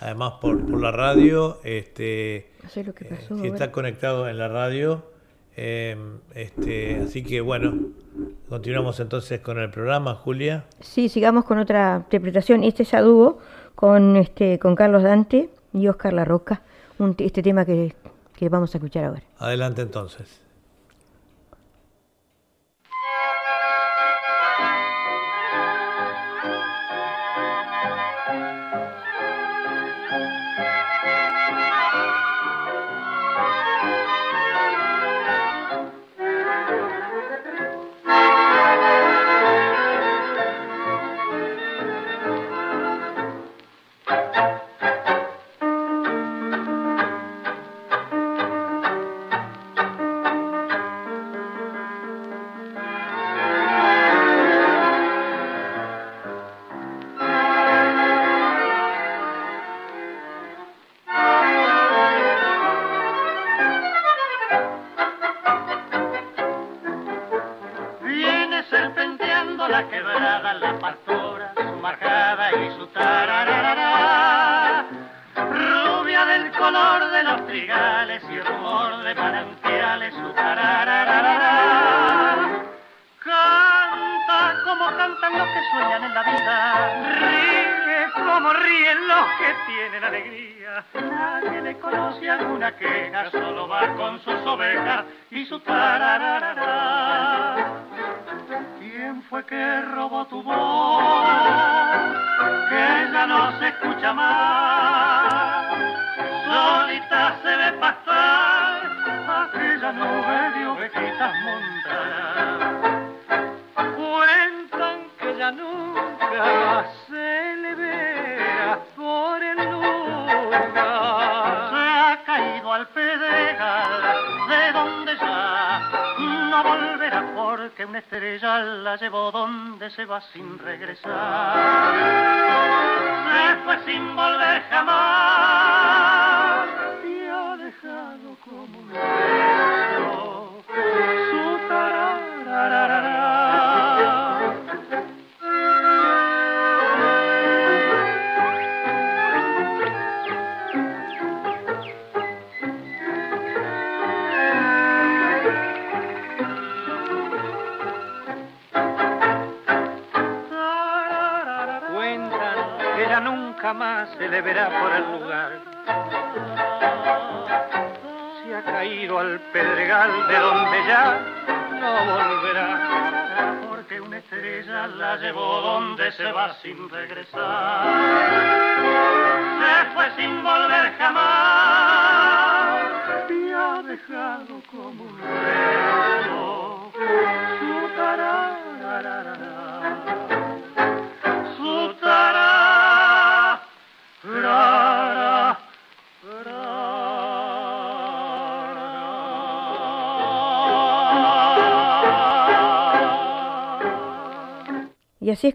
[0.00, 1.60] además por, por, la radio.
[1.62, 2.50] Este,
[2.84, 5.04] lo que pasó, eh, si estás conectado en la radio,
[5.56, 7.74] Em, este, así que bueno,
[8.48, 10.64] continuamos entonces con el programa, Julia.
[10.80, 12.64] Sí, sigamos con otra interpretación.
[12.64, 13.38] Este es a dúo
[13.74, 16.62] con, este, con Carlos Dante y Oscar La Roca,
[17.18, 17.94] este tema que,
[18.36, 19.22] que vamos a escuchar ahora.
[19.38, 20.40] Adelante entonces.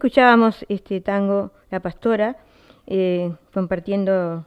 [0.06, 2.36] Escuchábamos este tango La Pastora,
[2.86, 4.44] eh, compartiendo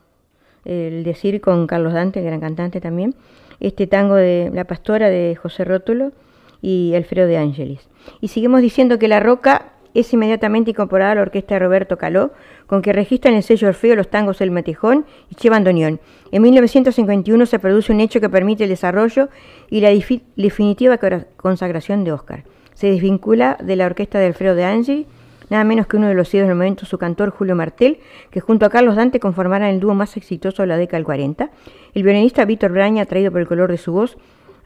[0.64, 3.14] el decir con Carlos Dante, gran cantante también,
[3.60, 6.14] este tango de La Pastora de José Rótulo
[6.62, 7.90] y Alfredo de Ángelis.
[8.22, 12.32] Y seguimos diciendo que La Roca es inmediatamente incorporada a la orquesta de Roberto Caló,
[12.66, 16.00] con que registran el sello Orfeo los tangos El Matejón y Che Bandoneón.
[16.32, 19.28] En 1951 se produce un hecho que permite el desarrollo
[19.70, 20.98] y la definitiva
[21.36, 22.46] consagración de Oscar.
[22.76, 25.06] Se desvincula de la orquesta de Alfredo de Ángelis
[25.50, 28.00] nada menos que uno de los ídolos del momento, su cantor Julio Martel,
[28.32, 31.50] que junto a Carlos Dante conformaran el dúo más exitoso de la década del 40.
[31.94, 34.18] El violinista Víctor Braña, atraído por el color de su voz,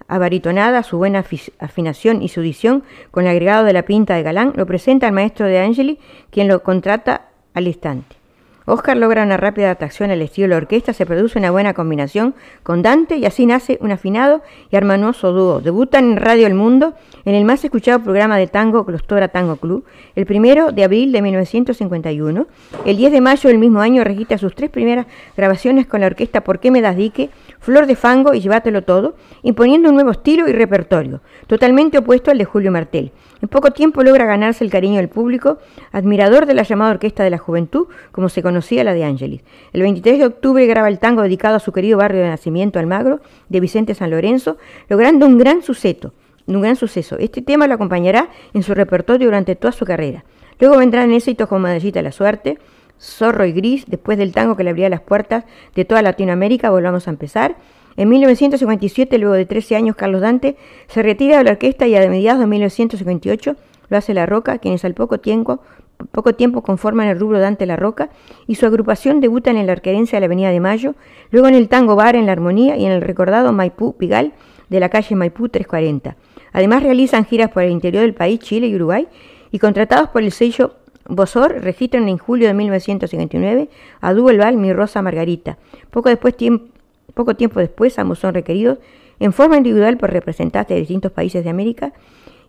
[0.08, 1.24] abaritonada, su buena
[1.60, 5.14] afinación y su dicción, con el agregado de la pinta de galán, lo presenta al
[5.14, 8.23] maestro de Angeli, quien lo contrata al instante.
[8.66, 12.34] Oscar logra una rápida adaptación al estilo de la orquesta, se produce una buena combinación
[12.64, 14.42] con Dante y así nace un afinado
[14.72, 15.60] y armonioso dúo.
[15.60, 16.94] Debutan en Radio El Mundo
[17.26, 19.86] en el más escuchado programa de tango Clostora Tango Club,
[20.16, 22.48] el primero de abril de 1951.
[22.86, 26.42] El 10 de mayo del mismo año registra sus tres primeras grabaciones con la orquesta
[26.42, 27.30] ¿Por qué me das dique?
[27.60, 32.38] Flor de Fango y Llévatelo Todo, imponiendo un nuevo estilo y repertorio, totalmente opuesto al
[32.38, 33.12] de Julio Martel.
[33.42, 35.58] En poco tiempo logra ganarse el cariño del público,
[35.92, 39.42] admirador de la llamada Orquesta de la Juventud, como se conocía la de Ángelis.
[39.74, 43.20] El 23 de octubre graba el tango dedicado a su querido barrio de nacimiento Almagro,
[43.50, 44.58] de Vicente San Lorenzo,
[44.90, 46.14] logrando un gran suceso.
[46.46, 47.18] Un gran suceso.
[47.18, 50.24] Este tema lo acompañará en su repertorio durante toda su carrera.
[50.60, 52.60] Luego vendrán éxitos como Medallita la Suerte,
[53.02, 57.08] Zorro y Gris, después del tango que le abría las puertas de toda Latinoamérica, volvamos
[57.08, 57.56] a empezar,
[57.98, 62.08] en 1957, luego de 13 años, Carlos Dante se retira de la orquesta y a
[62.08, 63.56] mediados de 1958
[63.90, 65.60] lo hace La Roca, quienes al poco tiempo,
[66.12, 68.10] poco tiempo conforman el rubro Dante La Roca
[68.48, 70.96] y su agrupación debutan en la arquerencia de la Avenida de Mayo,
[71.32, 74.34] luego en el Tango Bar en La Armonía y en el recordado Maipú Pigal
[74.70, 76.16] de la calle Maipú 340.
[76.52, 79.08] Además realizan giras por el interior del país, Chile y Uruguay,
[79.52, 80.76] y contratados por el sello
[81.08, 85.58] Bosor registran en julio de 1959 a Dúo Val Mi Rosa Margarita.
[85.92, 86.36] Poco después
[87.14, 88.80] poco tiempo después, ambos son requeridos
[89.20, 91.94] en forma individual por representantes de distintos países de América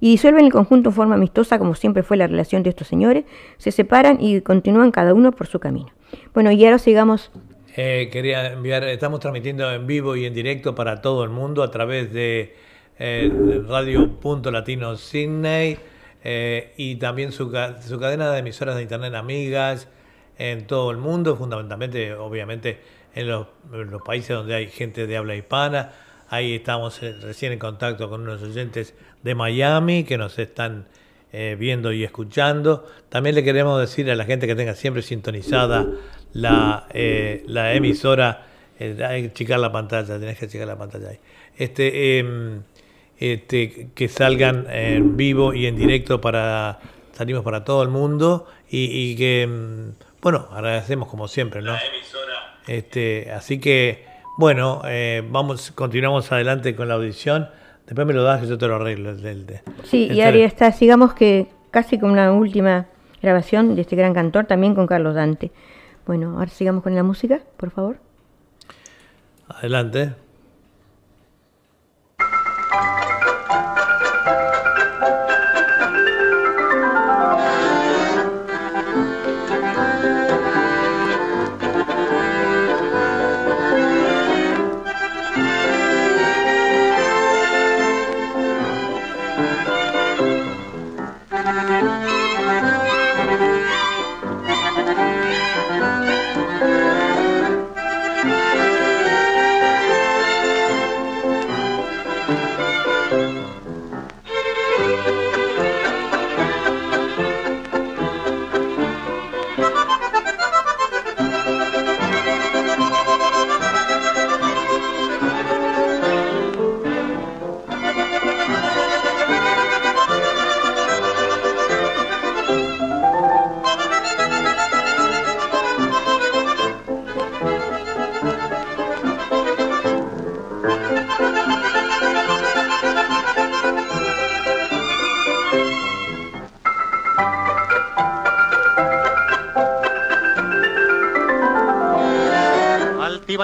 [0.04, 3.24] y disuelven el conjunto en forma amistosa, como siempre fue la relación de estos señores,
[3.56, 5.88] se separan y continúan cada uno por su camino.
[6.34, 7.30] Bueno, y ahora sigamos.
[7.74, 11.70] Eh, quería enviar, estamos transmitiendo en vivo y en directo para todo el mundo a
[11.70, 12.54] través de,
[12.98, 15.78] eh, Radio Punto Latino Sydney
[16.22, 17.50] eh, y también su,
[17.80, 19.88] su cadena de emisoras de internet amigas
[20.36, 22.78] en todo el mundo, fundamentalmente, obviamente,
[23.14, 23.46] en los,
[24.04, 25.92] países donde hay gente de habla hispana.
[26.28, 28.94] Ahí estamos eh, recién en contacto con unos oyentes
[29.24, 30.84] de Miami que nos están
[31.32, 32.86] eh, viendo y escuchando.
[33.08, 35.86] También le queremos decir a la gente que tenga siempre sintonizada
[36.32, 38.46] la, eh, la emisora
[38.76, 41.18] Eh, hay que checar la pantalla, tenés que checar la pantalla ahí.
[41.56, 42.62] Este, em,
[43.20, 46.80] este, que salgan en vivo y en directo para
[47.12, 51.76] salimos para todo el mundo y, y que em, bueno agradecemos como siempre no
[52.66, 54.04] este así que
[54.36, 54.82] bueno
[55.30, 57.48] vamos continuamos adelante con la audición
[57.86, 60.42] después me lo das que yo te lo arreglo el, el- el- Sí, y ahí
[60.42, 62.86] está, sigamos que casi con una última
[63.22, 65.50] grabación de este gran cantor, también con Carlos Dante.
[66.06, 67.96] Bueno, ahora sigamos con la música, por favor.
[69.48, 70.12] adelante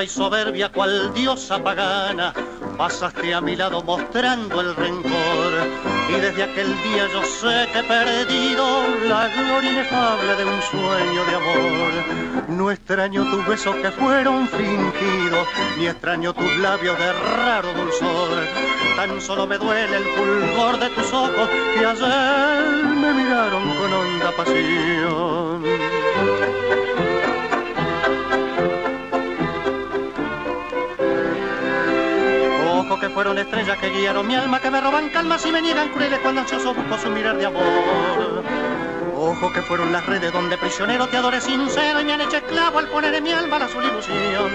[0.03, 2.32] y soberbia cual diosa pagana,
[2.78, 5.53] pasaste a mi lado mostrando el rencor.
[6.09, 8.64] Y desde aquel día yo sé que he perdido
[9.09, 12.48] la gloria inefable de un sueño de amor.
[12.48, 15.46] No extraño tus besos que fueron fingidos,
[15.78, 18.44] ni extraño tus labios de raro dulzor.
[18.96, 24.32] Tan solo me duele el fulgor de tus ojos que ayer me miraron con honda
[24.36, 25.39] pasión.
[33.20, 36.40] Fueron estrellas que guiaron mi alma, que me roban calmas y me niegan crueles cuando
[36.40, 37.62] ansioso busco su mirar de amor.
[39.14, 42.78] Ojos que fueron las redes donde prisionero te adoré sincero y me han hecho esclavo
[42.78, 44.50] al poner en mi alma la azul ilusión.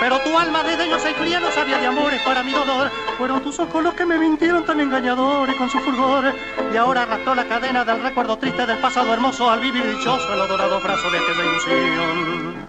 [0.00, 2.90] Pero tu alma desde yo soy fría no sabía de amores para mi dolor.
[3.18, 6.32] Fueron tus ojos los que me mintieron tan engañadores con su fulgor.
[6.72, 10.38] Y ahora arrastró la cadena del recuerdo triste del pasado hermoso al vivir dichoso en
[10.38, 12.64] los dorados brazos de aquella ilusión.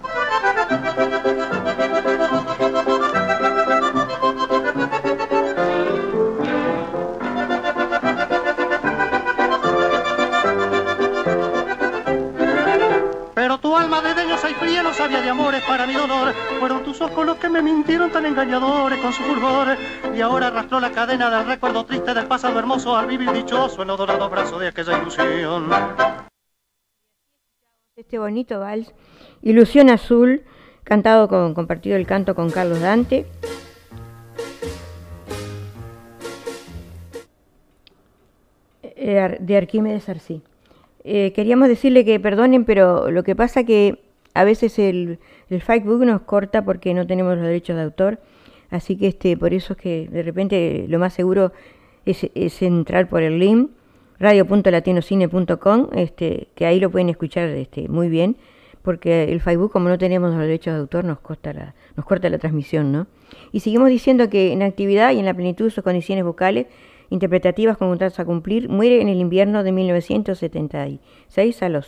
[15.86, 16.34] Mi dolor.
[16.58, 19.76] Fueron tus ojos los que me mintieron tan engañadores con su fulgor.
[20.14, 23.88] Y ahora arrastró la cadena del recuerdo triste del pasado hermoso al vivir dichoso en
[23.88, 25.70] los dorados brazos de aquella ilusión.
[27.96, 28.92] Este bonito vals,
[29.40, 30.42] Ilusión Azul,
[30.84, 33.26] cantado con, compartido el canto con Carlos Dante.
[38.82, 40.42] Eh, de Arquímedes Arcí.
[41.04, 44.05] Eh, queríamos decirle que perdonen, pero lo que pasa que
[44.36, 45.18] a veces el,
[45.48, 48.20] el nos corta porque no tenemos los derechos de autor,
[48.70, 51.52] así que este, por eso es que de repente lo más seguro
[52.04, 53.70] es, entrar por el link
[54.18, 58.36] radio.latinocine.com, este, que ahí lo pueden escuchar este, muy bien,
[58.82, 62.28] porque el Facebook, como no tenemos los derechos de autor, nos, corta la, nos corta
[62.28, 63.06] la transmisión, ¿no?
[63.52, 66.66] Y seguimos diciendo que en actividad y en la plenitud de sus condiciones vocales,
[67.10, 71.86] interpretativas con contratos a cumplir, muere en el invierno de 1976 a los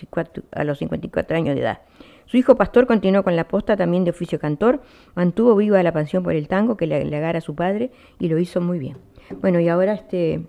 [0.00, 1.80] 54, a los 54 años de edad.
[2.26, 4.80] Su hijo Pastor continuó con la posta también de oficio cantor,
[5.14, 8.38] mantuvo viva la pasión por el tango que le legara a su padre y lo
[8.38, 8.98] hizo muy bien.
[9.40, 10.42] Bueno, y ahora este,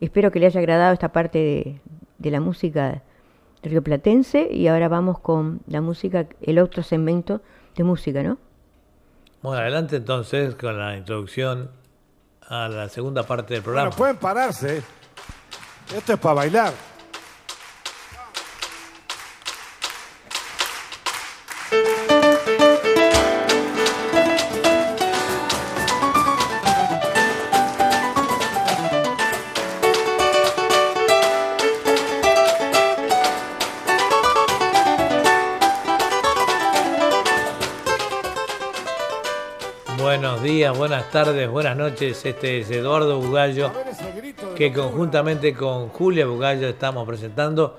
[0.00, 1.80] espero que le haya agradado esta parte de,
[2.18, 3.02] de la música
[3.62, 7.40] rioplatense y ahora vamos con la música, el otro segmento
[7.76, 8.38] de música, ¿no?
[9.42, 11.70] Bueno, adelante entonces con la introducción
[12.48, 13.90] a la segunda parte del programa.
[13.90, 14.82] Bueno, pueden pararse.
[15.94, 16.72] Esto es para bailar.
[40.88, 42.24] Buenas tardes, buenas noches.
[42.24, 43.70] Este es Eduardo Bugallo,
[44.56, 47.78] que conjuntamente con Julia Bugallo estamos presentando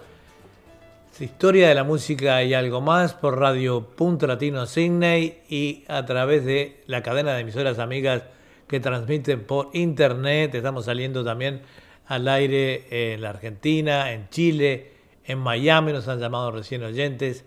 [1.19, 6.45] Historia de la música y algo más por Radio Punto Latino Sydney y a través
[6.45, 8.25] de la cadena de emisoras amigas
[8.67, 10.53] que transmiten por internet.
[10.53, 11.63] Estamos saliendo también
[12.05, 14.91] al aire en la Argentina, en Chile,
[15.25, 17.43] en Miami, nos han llamado recién oyentes.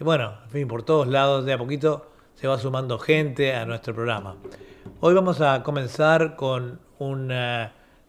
[0.00, 3.66] Y bueno, en fin, por todos lados, de a poquito se va sumando gente a
[3.66, 4.36] nuestro programa.
[4.98, 7.32] Hoy vamos a comenzar con un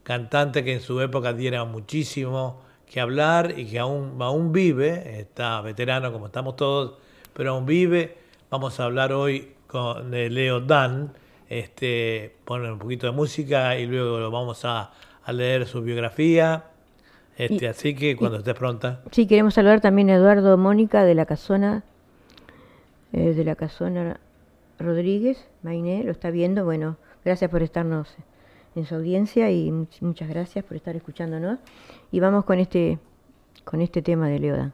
[0.03, 2.61] cantante que en su época diera muchísimo
[2.91, 6.95] que hablar y que aún, aún vive, está veterano como estamos todos,
[7.33, 8.17] pero aún vive.
[8.49, 11.13] Vamos a hablar hoy con Leo Dan,
[11.47, 14.91] este, poner un poquito de música y luego lo vamos a,
[15.23, 16.65] a leer su biografía.
[17.37, 19.01] Este, así que cuando estés pronta.
[19.11, 21.83] Sí, queremos saludar también a Eduardo Mónica de la Casona,
[23.13, 24.19] eh, de la Casona
[24.77, 26.65] Rodríguez, Mainé, lo está viendo.
[26.65, 28.07] Bueno, gracias por estarnos
[28.75, 31.59] en su audiencia y muchas gracias por estar escuchándonos.
[32.11, 32.99] Y vamos con este,
[33.63, 34.73] con este tema de Leoda.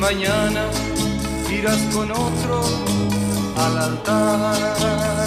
[0.00, 0.64] Mañana
[1.50, 2.62] irás con otro
[3.56, 5.19] al altar.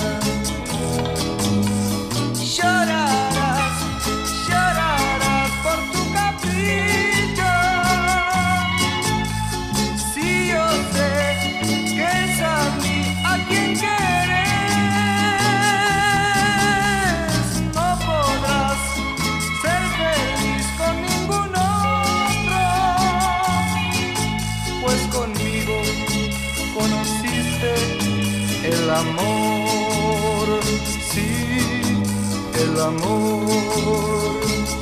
[32.73, 34.41] El amor,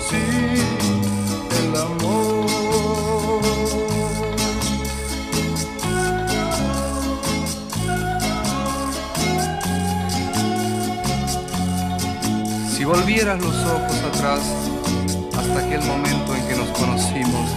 [0.10, 0.24] sí,
[1.60, 3.42] el amor.
[12.74, 14.40] Si volvieras los ojos atrás
[15.38, 17.50] hasta aquel momento en que nos conocimos,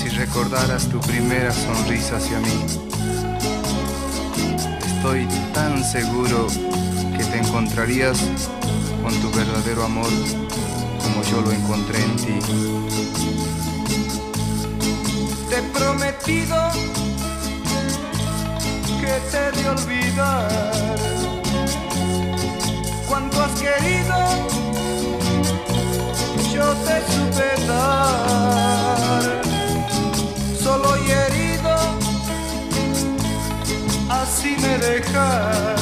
[0.00, 2.66] si recordaras tu primera sonrisa hacia mí,
[4.96, 6.46] estoy tan seguro
[7.24, 8.18] te encontrarías
[9.02, 10.10] con tu verdadero amor
[11.02, 12.38] como yo lo encontré en ti.
[15.48, 16.56] Te he prometido
[19.00, 20.72] que te de olvidar
[23.08, 24.18] cuanto has querido,
[26.54, 29.42] yo te supe dar.
[30.62, 31.12] Solo y
[34.42, 35.81] si me dejas,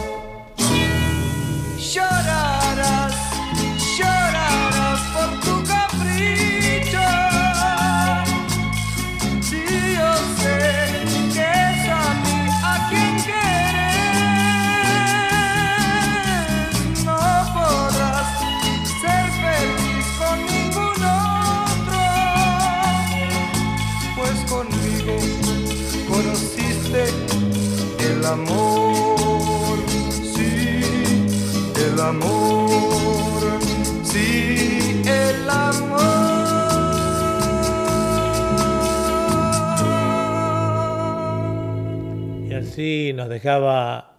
[42.81, 44.13] Y así nos dejaba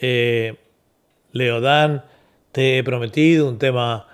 [0.00, 0.54] eh,
[1.32, 2.04] Leodán,
[2.52, 4.06] Te he prometido, un tema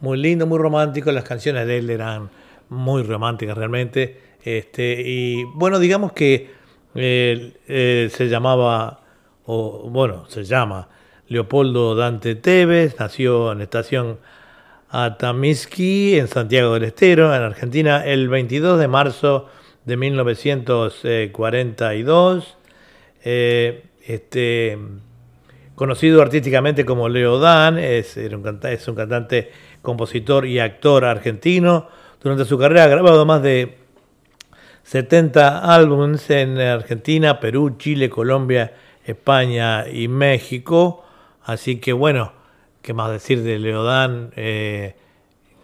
[0.00, 1.10] muy lindo, muy romántico.
[1.10, 2.28] Las canciones de él eran
[2.68, 4.20] muy románticas realmente.
[4.44, 6.50] Este, y bueno, digamos que
[6.94, 9.00] eh, se llamaba,
[9.46, 10.90] o bueno, se llama
[11.28, 14.18] Leopoldo Dante Tevez, nació en estación
[14.90, 19.48] Atamiski, en Santiago del Estero, en Argentina, el 22 de marzo
[19.86, 22.58] de 1942.
[23.22, 24.78] Eh, este,
[25.74, 29.50] conocido artísticamente como Leo Dan, es, un, es un cantante,
[29.82, 31.88] compositor y actor argentino.
[32.22, 33.78] Durante su carrera ha grabado más de
[34.82, 41.04] 70 álbumes en Argentina, Perú, Chile, Colombia, España y México.
[41.44, 42.32] Así que bueno,
[42.82, 44.96] qué más decir de Leodán, eh,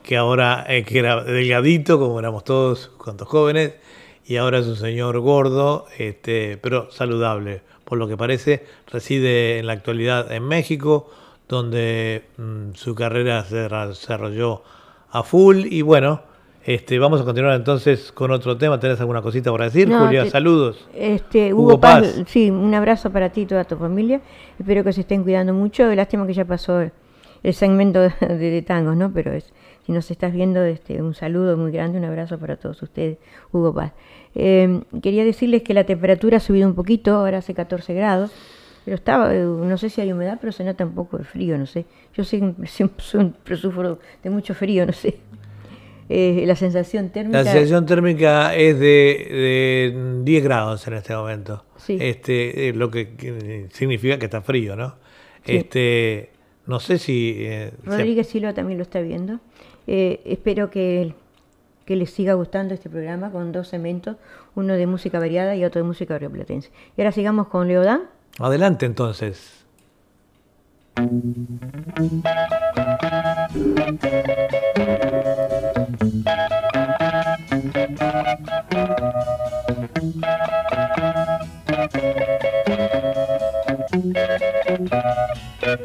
[0.02, 3.74] que ahora eh, era delgadito, como éramos todos cuando jóvenes,
[4.26, 7.62] y ahora es un señor gordo, este, pero saludable.
[7.84, 11.08] Por lo que parece, reside en la actualidad en México,
[11.48, 14.62] donde mm, su carrera se desarrolló
[15.10, 15.66] a full.
[15.70, 16.22] Y bueno,
[16.64, 18.80] este, vamos a continuar entonces con otro tema.
[18.80, 20.24] ¿Tenés alguna cosita para decir, No, Julia?
[20.24, 20.88] te- Saludos.
[20.92, 22.24] Este, Hugo Hugo, Paz, Paz.
[22.26, 24.20] sí, un abrazo para ti y toda tu familia.
[24.58, 25.86] Espero que se estén cuidando mucho.
[25.94, 26.90] Lástima que ya pasó el,
[27.44, 29.12] el segmento de, de tangos, ¿no?
[29.12, 29.52] Pero es,
[29.86, 33.18] si nos estás viendo, este, un saludo muy grande, un abrazo para todos ustedes,
[33.52, 33.92] Hugo Paz.
[34.34, 38.32] Eh, quería decirles que la temperatura ha subido un poquito, ahora hace 14 grados,
[38.84, 41.56] pero estaba, eh, no sé si hay humedad, pero se nota un poco de frío,
[41.56, 41.86] no sé.
[42.14, 45.18] Yo siempre, siempre sufro de mucho frío, no sé.
[46.08, 47.42] Eh, la sensación térmica.
[47.42, 51.64] La sensación térmica es de, de 10 grados en este momento.
[51.76, 51.96] Sí.
[52.00, 54.96] Este, lo que, significa que está frío, ¿no?
[55.44, 55.56] Sí.
[55.56, 56.30] Este,
[56.66, 57.36] no sé si...
[57.38, 59.40] eh, Rodríguez Silva también lo está viendo.
[59.86, 61.14] Eh, espero que,
[61.84, 64.16] que les siga gustando este programa con dos segmentos,
[64.54, 66.70] uno de música variada y otro de música rioplatense.
[66.96, 68.02] Y ahora sigamos con Leodán.
[68.38, 69.64] Adelante entonces.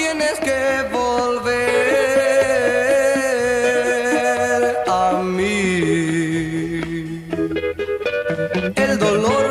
[0.00, 1.58] tienes que volver
[4.86, 5.50] a mí.
[8.76, 9.48] El dolor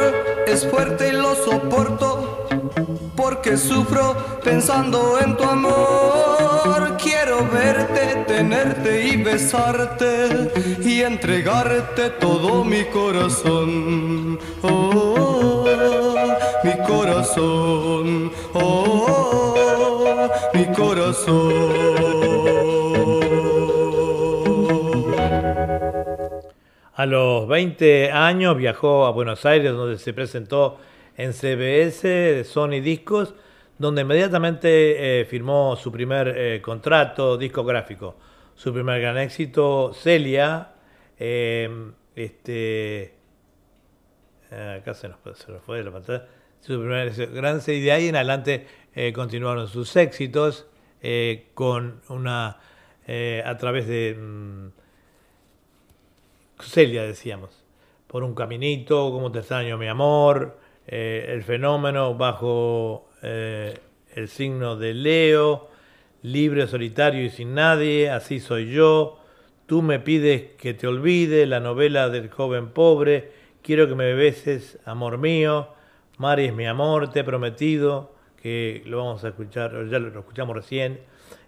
[0.48, 2.48] es fuerte y lo soporto
[3.16, 4.06] porque sufro
[4.42, 6.96] pensando en tu amor.
[7.04, 10.10] Quiero verte, tenerte y besarte
[10.82, 14.40] y entregarte todo mi corazón.
[14.62, 15.66] Oh,
[16.64, 18.32] mi corazón.
[18.54, 19.27] Oh,
[26.94, 30.80] A los 20 años viajó a Buenos Aires, donde se presentó
[31.16, 33.36] en CBS, Sony Discos,
[33.78, 38.18] donde inmediatamente eh, firmó su primer eh, contrato discográfico.
[38.56, 40.74] Su primer gran éxito, Celia,
[41.18, 41.70] eh,
[42.18, 43.14] este,
[44.52, 46.26] eh, acá se nos, se fue de la pantalla,
[46.60, 50.68] su primer gran y de ahí en adelante eh, continuaron sus éxitos
[51.02, 52.58] eh, con una,
[53.08, 54.16] eh, a través de...
[54.20, 54.68] mm,
[56.60, 57.64] Celia, decíamos.
[58.08, 60.60] Por un caminito, como te extraño, mi amor.
[60.88, 65.70] eh, el fenómeno bajo el signo de Leo.
[66.24, 68.10] Libre, solitario y sin nadie.
[68.10, 69.20] Así soy yo.
[69.66, 71.46] Tú me pides que te olvide.
[71.46, 73.32] La novela del joven pobre.
[73.62, 75.70] Quiero que me beses, amor mío.
[76.18, 78.16] Mari es mi amor, te he prometido.
[78.48, 81.02] Que lo vamos a escuchar, ya lo escuchamos recién.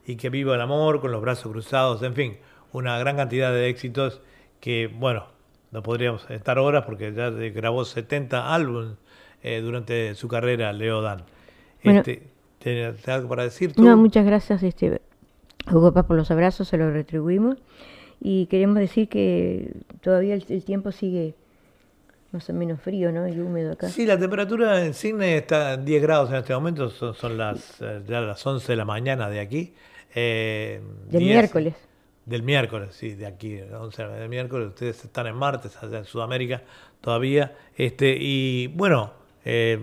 [0.05, 2.37] y que viva el amor con los brazos cruzados, en fin,
[2.73, 4.19] una gran cantidad de éxitos
[4.59, 5.27] que, bueno,
[5.71, 8.97] no podríamos estar horas porque ya grabó 70 álbumes
[9.43, 11.23] eh, durante su carrera, Leo Dan.
[11.85, 12.23] Bueno, este,
[12.57, 13.81] ¿Tienes algo para decir tú?
[13.81, 14.99] No, muchas gracias, este,
[15.71, 17.59] Hugo Paz, por los abrazos, se los retribuimos.
[18.19, 19.71] Y queremos decir que
[20.01, 21.33] todavía el, el tiempo sigue
[22.31, 23.27] más o menos frío, ¿no?
[23.27, 23.89] Y húmedo acá.
[23.89, 27.81] Sí, la temperatura en Sydney está en 10 grados en este momento, son, son las,
[27.81, 29.73] eh, ya las 11 de la mañana de aquí.
[30.13, 31.73] Eh, Del 10 miércoles.
[32.25, 34.67] Del miércoles, sí, de aquí, 11 del miércoles.
[34.69, 36.61] Ustedes están en martes, allá en Sudamérica
[37.01, 37.55] todavía.
[37.75, 39.13] Este, y bueno,
[39.45, 39.79] eh,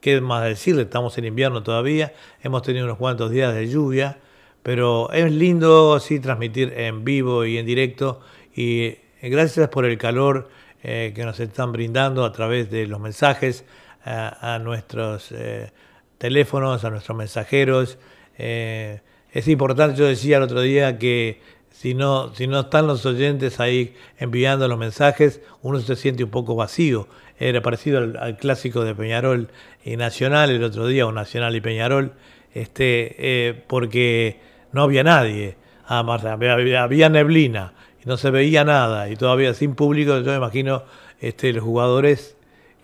[0.00, 0.82] ¿qué más decirle?
[0.82, 2.12] Estamos en invierno todavía,
[2.42, 4.18] hemos tenido unos cuantos días de lluvia,
[4.62, 8.20] pero es lindo sí transmitir en vivo y en directo.
[8.54, 10.48] Y eh, gracias por el calor
[10.82, 13.64] eh, que nos están brindando a través de los mensajes
[14.04, 15.70] a, nuestros eh,
[16.18, 17.98] teléfonos, a nuestros mensajeros.
[18.38, 19.00] Eh,
[19.32, 23.60] es importante, yo decía el otro día que si no, si no están los oyentes
[23.60, 27.08] ahí enviando los mensajes, uno se siente un poco vacío.
[27.38, 29.48] Era parecido al, clásico de Peñarol
[29.84, 32.12] y Nacional el otro día, o Nacional y Peñarol,
[32.52, 34.40] este, eh, porque
[34.72, 35.56] no había nadie.
[35.86, 37.72] Había- había neblina
[38.04, 40.82] no se veía nada y todavía sin público, yo me imagino
[41.20, 42.36] este, los jugadores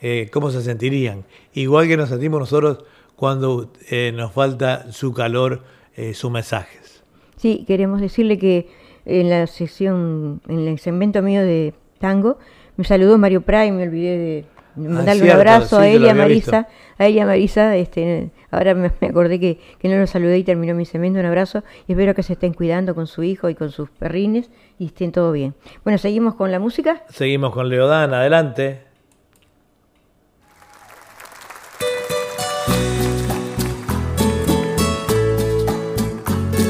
[0.02, 1.24] eh, cómo se sentirían.
[1.54, 2.84] Igual que nos sentimos nosotros
[3.16, 5.62] cuando eh, nos falta su calor,
[5.96, 7.02] eh, sus mensajes.
[7.36, 8.68] Sí, queremos decirle que
[9.06, 12.38] en la sesión, en el segmento mío de tango,
[12.76, 14.44] me saludó Mario Pray, me olvidé de
[14.76, 16.68] mandarle un abrazo sí, a te él y lo a había Marisa.
[16.98, 20.38] A él y a Marisa, este, ahora me, me acordé que, que no lo saludé
[20.38, 21.18] y terminó mi segmento.
[21.18, 24.50] Un abrazo y espero que se estén cuidando con su hijo y con sus perrines
[24.78, 25.54] y estén todo bien.
[25.84, 27.02] Bueno, seguimos con la música.
[27.08, 28.82] Seguimos con Leodán, adelante.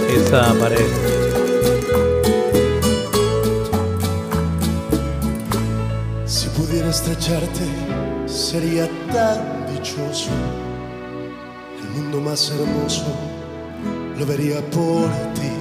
[0.08, 0.78] Esa pared.
[6.24, 7.64] Si pudiera estrecharte,
[8.36, 10.30] sería tan dichoso.
[11.80, 13.06] El mundo más hermoso
[14.18, 15.52] lo vería por ti.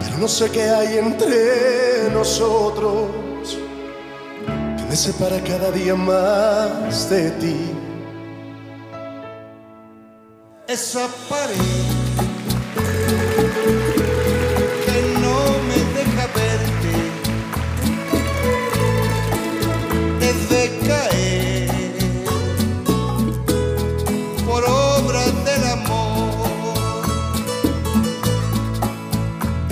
[0.00, 3.08] Pero no sé qué hay entre nosotros
[4.76, 7.56] que me separa cada día más de ti.
[10.68, 11.88] esa pared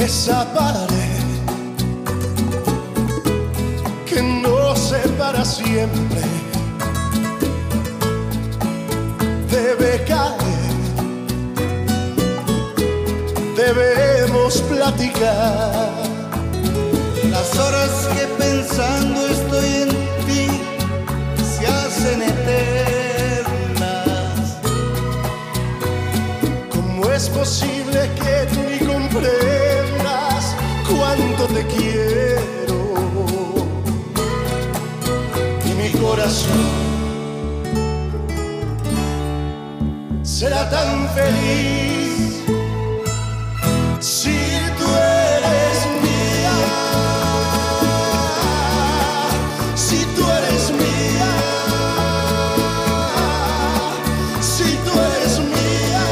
[0.07, 1.27] Esa pared
[4.09, 6.23] que nos separa siempre
[9.51, 10.77] debe caer.
[13.57, 15.91] Debemos platicar.
[17.29, 19.89] las horas que pensando estoy en
[20.27, 20.47] ti
[21.51, 23.67] se hacen eternas
[26.71, 28.36] ¿Cómo es posible que
[40.23, 42.43] será tan feliz
[44.01, 44.39] si
[44.79, 46.57] tú eres mía.
[49.75, 51.31] Si tú eres mía.
[54.41, 56.05] Si tú eres mía.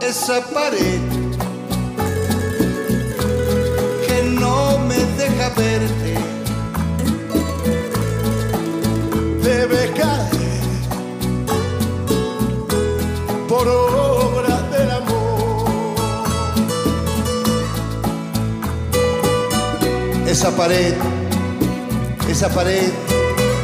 [0.00, 1.02] esa pared
[4.06, 5.97] que no me deja verte
[20.38, 20.94] esa pared
[22.30, 22.92] esa pared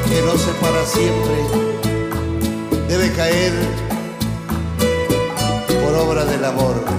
[0.09, 1.37] que nos separa siempre
[2.89, 3.53] debe caer
[5.85, 6.94] por obra del amor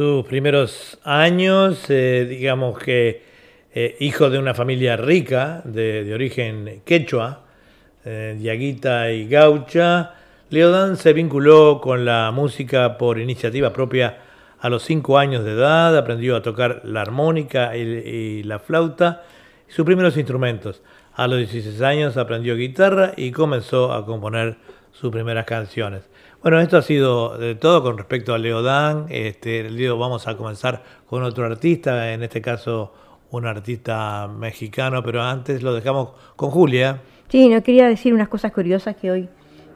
[0.00, 3.22] Sus primeros años, eh, digamos que
[3.74, 7.42] eh, hijo de una familia rica, de, origen quechua,
[8.06, 10.14] eh, diaguita y gaucha,
[10.48, 14.20] Leodán se vinculó con la música por iniciativa propia
[14.58, 19.24] a los cinco años de edad, aprendió a tocar la armónica y, y la flauta,
[19.68, 20.80] sus primeros instrumentos.
[21.12, 24.56] A los 16 años aprendió guitarra y comenzó a componer
[24.92, 26.09] sus primeras canciones.
[26.42, 29.04] Bueno, esto ha sido de todo con respecto a Leodán.
[29.10, 32.94] Este, Leo, vamos a comenzar con otro artista, en este caso
[33.30, 37.02] un artista mexicano, pero antes lo dejamos con Julia.
[37.28, 39.28] Sí, no quería decir unas cosas curiosas que hoy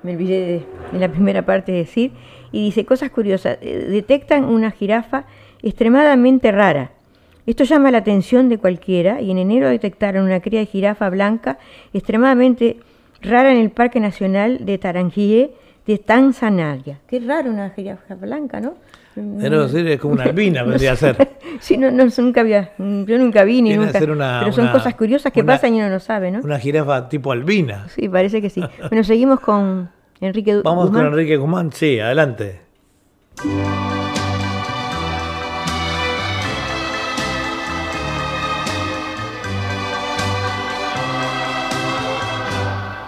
[0.03, 2.13] me olvidé de, en la primera parte de decir.
[2.51, 3.59] Y dice cosas curiosas.
[3.61, 5.27] eh, Detectan una jirafa
[5.63, 6.93] extremadamente rara.
[7.45, 11.59] Esto llama la atención de cualquiera y en enero detectaron una cría de jirafa blanca
[11.93, 12.79] extremadamente
[13.21, 15.51] rara en el Parque Nacional de Tarangire
[15.87, 16.99] de Tanzania.
[17.07, 18.75] Qué raro una jirafa blanca, ¿no?
[19.41, 21.17] Pero sí, es como una albina, vendría a ser.
[21.61, 23.93] Sí, no, no, nunca había, yo nunca vi ni nunca.
[24.01, 26.41] ser una- pero son una- cosas curiosas que una- pasan y uno no sabe, ¿no?
[26.41, 27.87] Una jirafa tipo albina.
[27.95, 28.61] Sí, parece que sí.
[28.91, 29.89] Bueno, seguimos con
[30.21, 31.05] Enrique Du- Vamos Guzmán.
[31.05, 32.61] con Enrique Guzmán, sí, adelante.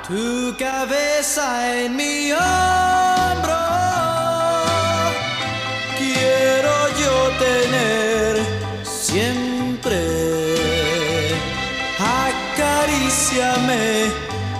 [0.08, 2.15] Tu cabeza en mi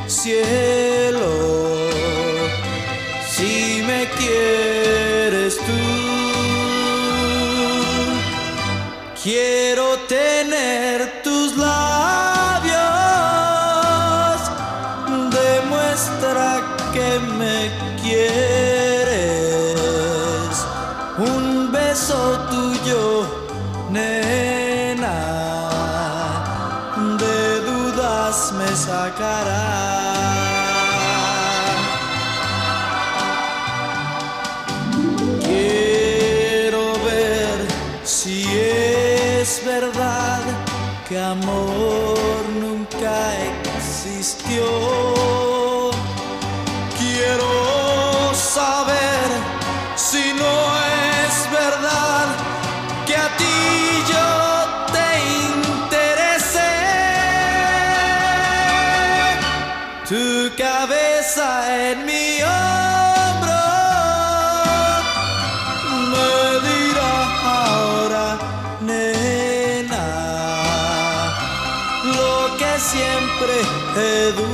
[0.06, 0.65] siempre.
[41.26, 42.05] Amor
[73.46, 73.62] siempre
[73.94, 74.45] he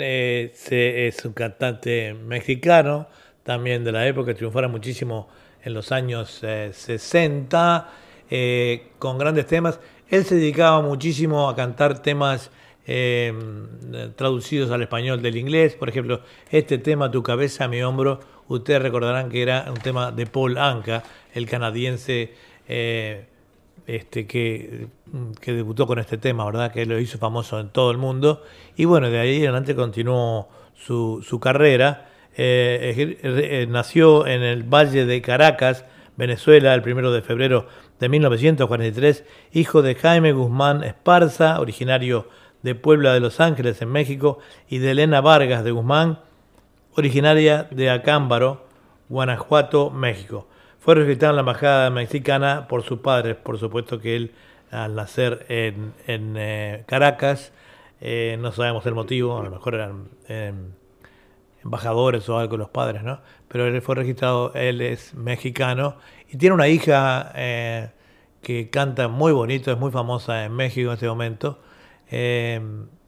[0.00, 3.08] Eh, es un cantante mexicano,
[3.42, 5.28] también de la época, triunfara muchísimo
[5.62, 7.88] en los años eh, 60,
[8.30, 9.80] eh, con grandes temas.
[10.08, 12.50] Él se dedicaba muchísimo a cantar temas
[12.86, 13.32] eh,
[14.16, 15.74] traducidos al español del inglés.
[15.74, 16.20] Por ejemplo,
[16.50, 21.02] este tema, Tu cabeza, mi hombro, ustedes recordarán que era un tema de Paul Anka,
[21.32, 22.34] el canadiense.
[23.86, 24.88] Este, que,
[25.46, 26.72] debutó con este tema, ¿verdad?
[26.72, 28.42] Que lo hizo famoso en todo el mundo.
[28.76, 32.08] Y bueno, de ahí en adelante continuó su, su carrera.
[32.36, 35.84] Eh, eh, nació en el Valle de Caracas,
[36.16, 37.66] Venezuela, el primero de febrero
[38.00, 42.28] de 1943, hijo de Jaime Guzmán Esparza, originario
[42.62, 44.38] de Puebla de Los Ángeles, en México,
[44.68, 46.18] y de Elena Vargas de Guzmán,
[46.96, 48.66] originaria de Acámbaro,
[49.08, 50.48] Guanajuato, México.
[50.84, 54.32] Fue registrado en la embajada mexicana por sus padres, por supuesto que él
[54.70, 57.54] al nacer en, en, eh, Caracas,
[58.02, 60.52] eh, no sabemos el motivo, a lo mejor eran eh,
[61.62, 63.20] embajadores o algo los padres, ¿no?
[63.48, 65.96] Pero él fue registrado, él es mexicano
[66.30, 67.88] y tiene una hija eh,
[68.42, 71.60] que canta muy bonito, es muy famosa en México en este momento.
[72.10, 72.60] Eh,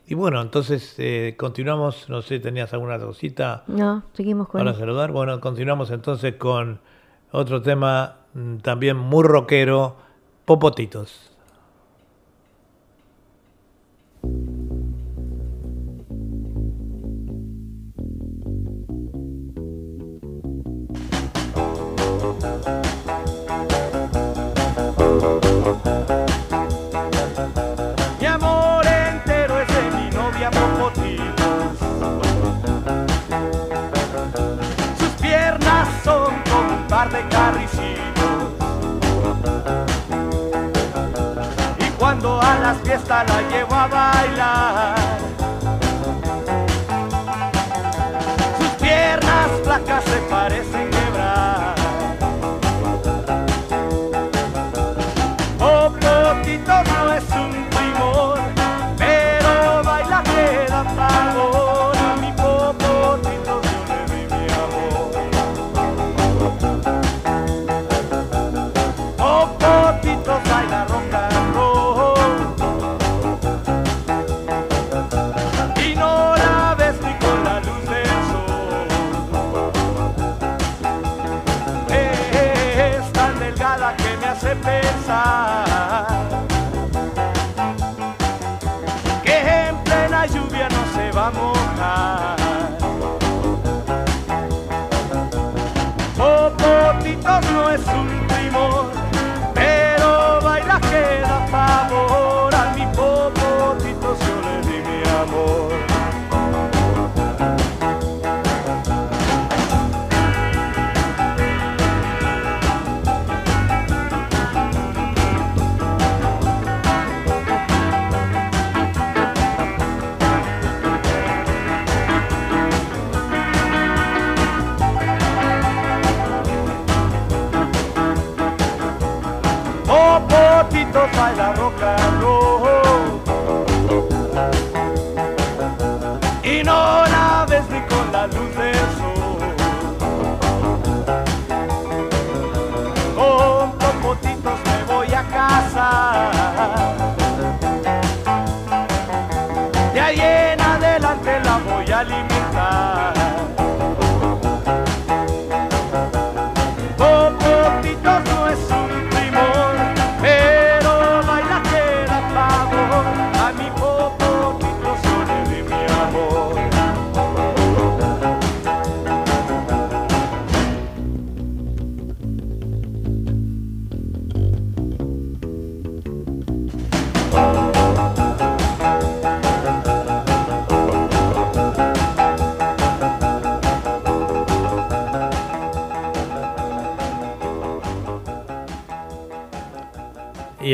[0.07, 3.65] y bueno, entonces eh, continuamos, no sé, ¿tenías alguna cosita?
[3.66, 4.61] No, seguimos con...
[4.61, 5.12] Para saludar.
[5.12, 6.81] Bueno, continuamos entonces con
[7.31, 9.97] otro tema mm, también muy rockero,
[10.44, 11.36] Popotitos.
[42.97, 45.06] Fiesta la llevo a bailar.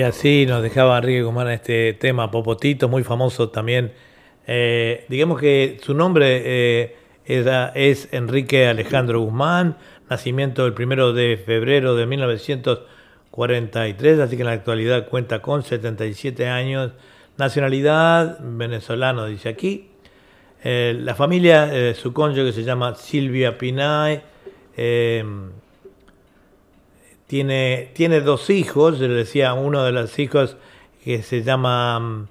[0.03, 3.93] Y así nos dejaba Enrique Guzmán este tema Popotito, muy famoso también.
[4.49, 9.77] Eh, digamos que su nombre eh, es Enrique Alejandro Guzmán,
[10.11, 16.49] nacimiento el primero de febrero de 1943, así que en la actualidad cuenta con 77
[16.49, 16.91] años,
[17.37, 19.91] nacionalidad venezolano, dice aquí.
[20.65, 24.21] Eh, la familia, su cónyuge se llama Silvia Pinay.
[27.33, 30.59] Eh, tiene, tiene dos hijos, yo le decía, uno de los hijos
[31.03, 32.29] que se llama mm,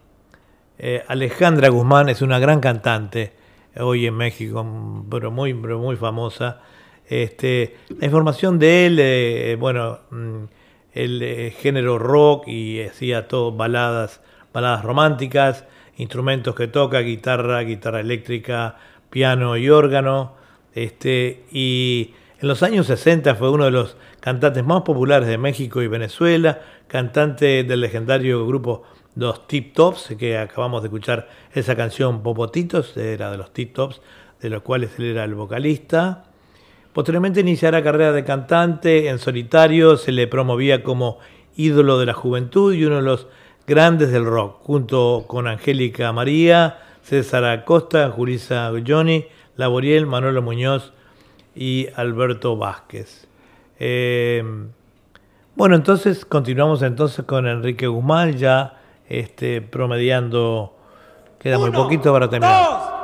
[0.78, 3.34] eh, Alejandra Guzmán, es una gran cantante
[3.78, 6.62] hoy en México, mm, pero muy, pero muy famosa.
[7.08, 10.44] Este, la información de él, eh, bueno, mm,
[10.94, 14.22] el eh, género rock y hacía todo baladas,
[14.54, 15.66] baladas románticas,
[15.98, 18.78] instrumentos que toca, guitarra, guitarra eléctrica,
[19.10, 20.36] piano y órgano.
[20.76, 25.82] Este, y en los años 60 fue uno de los cantantes más populares de México
[25.82, 28.84] y Venezuela, cantante del legendario grupo
[29.16, 34.00] Los Tip Tops, que acabamos de escuchar esa canción Popotitos, era de los Tip Tops,
[34.40, 36.24] de los cuales él era el vocalista.
[36.94, 41.18] Posteriormente iniciará carrera de cantante en solitario, se le promovía como
[41.56, 43.28] ídolo de la juventud y uno de los
[43.66, 49.26] grandes del rock, junto con Angélica María, César Acosta, Julisa Johnny,
[49.56, 50.94] Laboriel, Manuel Muñoz
[51.56, 53.31] y Alberto Vázquez.
[53.84, 54.44] Eh,
[55.56, 58.80] bueno, entonces continuamos entonces con Enrique Guzmán, ya
[59.10, 60.78] este, promediando,
[61.40, 63.01] queda muy poquito para terminar.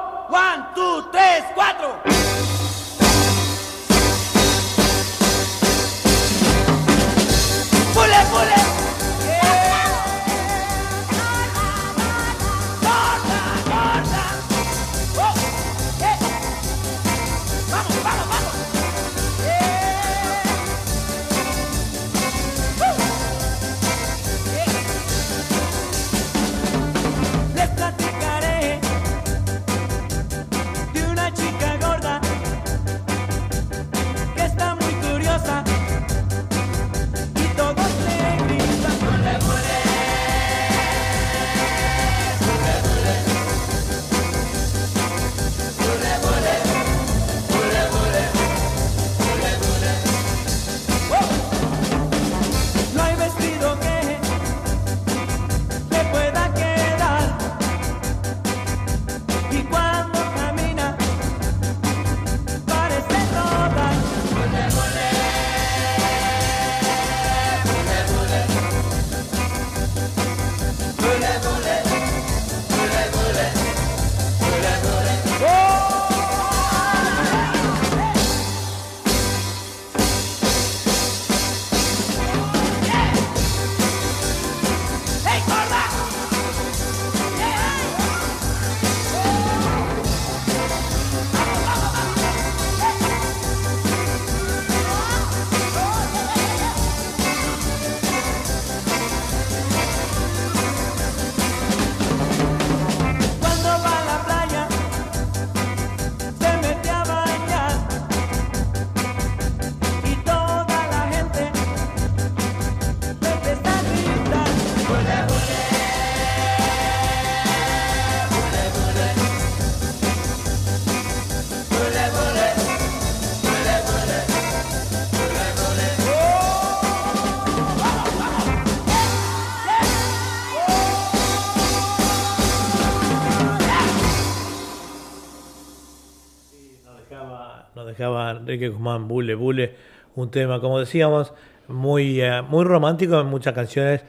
[138.57, 139.75] Enrique Guzmán Bule Bule,
[140.15, 141.33] un tema, como decíamos,
[141.67, 144.03] muy, eh, muy romántico en muchas canciones,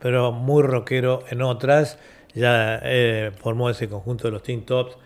[0.00, 1.98] pero muy rockero en otras.
[2.34, 4.96] Ya eh, formó ese conjunto de los Teen Tops.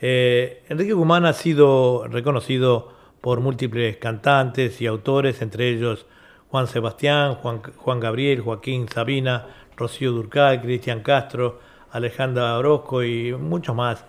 [0.00, 6.06] Eh, Enrique Guzmán ha sido reconocido por múltiples cantantes y autores, entre ellos
[6.50, 9.46] Juan Sebastián, Juan, Juan Gabriel, Joaquín Sabina,
[9.76, 11.58] Rocío Durcal, Cristian Castro,
[11.90, 14.04] Alejandra Orozco y muchos más.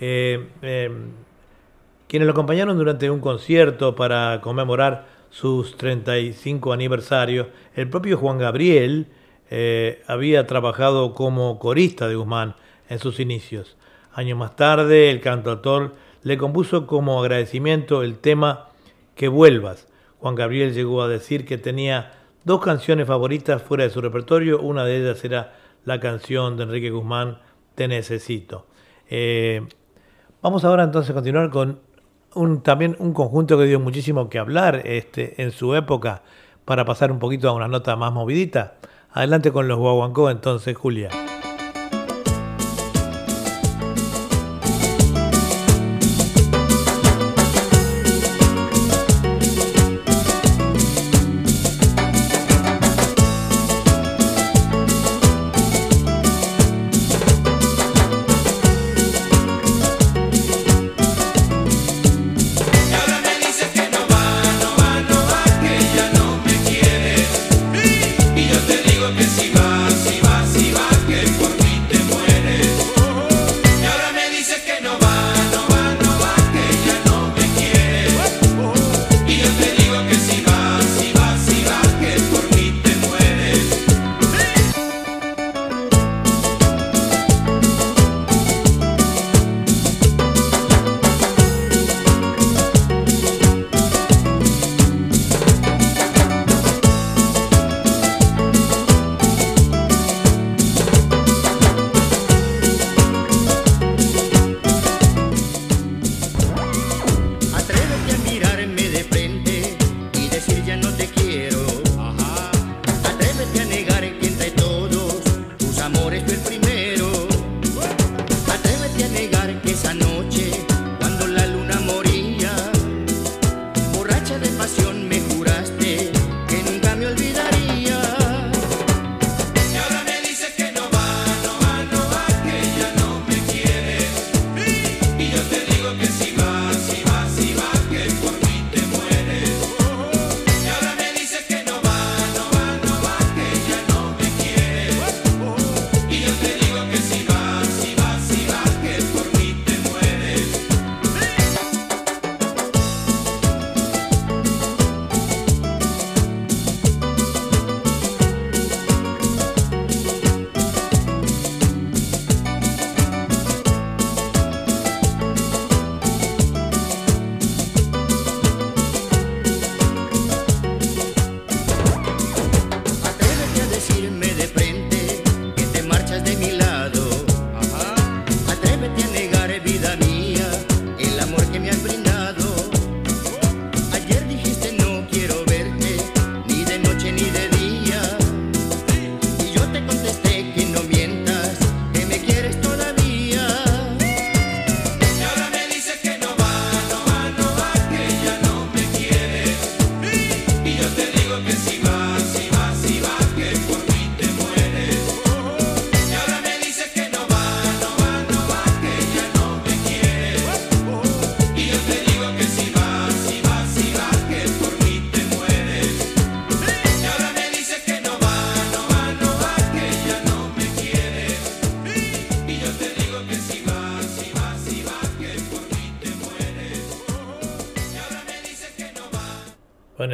[0.00, 0.46] Eh,
[2.14, 9.08] quienes lo acompañaron durante un concierto para conmemorar sus 35 aniversarios, el propio Juan Gabriel
[9.50, 12.54] eh, había trabajado como corista de Guzmán
[12.88, 13.76] en sus inicios.
[14.12, 18.68] Años más tarde, el cantautor le compuso como agradecimiento el tema
[19.16, 19.88] Que vuelvas.
[20.20, 22.12] Juan Gabriel llegó a decir que tenía
[22.44, 25.54] dos canciones favoritas fuera de su repertorio, una de ellas era
[25.84, 27.40] la canción de Enrique Guzmán,
[27.74, 28.68] Te Necesito.
[29.10, 29.66] Eh,
[30.42, 31.80] vamos ahora entonces a continuar con
[32.34, 36.22] un, también un conjunto que dio muchísimo que hablar este, en su época
[36.64, 38.74] para pasar un poquito a una nota más movidita.
[39.12, 41.10] Adelante con los Guaguancó entonces, Julia.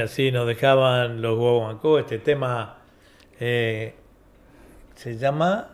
[0.00, 1.98] Así nos dejaban los Guaguancó.
[1.98, 2.78] Este tema
[3.38, 3.94] eh,
[4.94, 5.68] se llama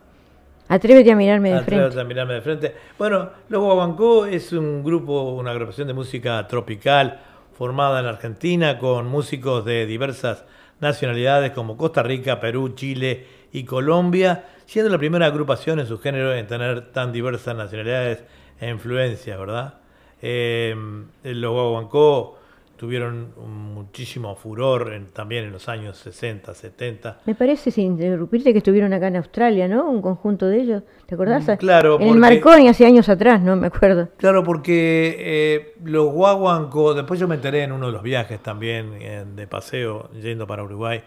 [0.68, 2.00] Atrévete a mirarme de Atrévete frente.
[2.00, 2.74] a mirarme de frente.
[2.98, 7.20] Bueno, Los Guaguancó es un grupo, una agrupación de música tropical
[7.56, 10.44] formada en Argentina con músicos de diversas
[10.80, 16.34] nacionalidades como Costa Rica, Perú, Chile y Colombia, siendo la primera agrupación en su género
[16.34, 18.24] en tener tan diversas nacionalidades
[18.60, 19.74] e influencias, ¿verdad?
[20.20, 20.74] Eh,
[21.22, 22.38] los Guaguancó
[22.76, 23.28] tuvieron
[23.74, 27.20] muchísimo furor en- también en los años 60, 70.
[27.26, 29.88] Me parece, sin interrumpirte, que estuvieron acá en Australia, ¿no?
[29.88, 30.82] Un conjunto de ellos.
[31.06, 31.46] ¿Te acordás?
[31.46, 33.56] Mm, claro, En el Marconi hace años atrás, ¿no?
[33.56, 34.08] Me acuerdo.
[34.16, 38.92] Claro, porque eh, los guaguancos, después yo me enteré en uno de los viajes también
[39.00, 41.02] eh, de paseo yendo para Uruguay.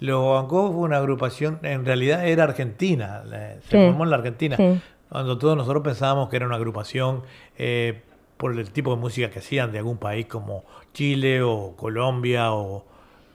[0.00, 3.22] Los guaguancos fue una agrupación, en realidad era argentina,
[3.62, 4.56] se Sí, formó en la Argentina.
[4.56, 4.80] sí.
[5.08, 7.22] Cuando todos nosotros pensábamos que era una agrupación
[7.56, 8.02] eh,
[8.36, 12.84] por el tipo de música que hacían de algún país como Chile o Colombia o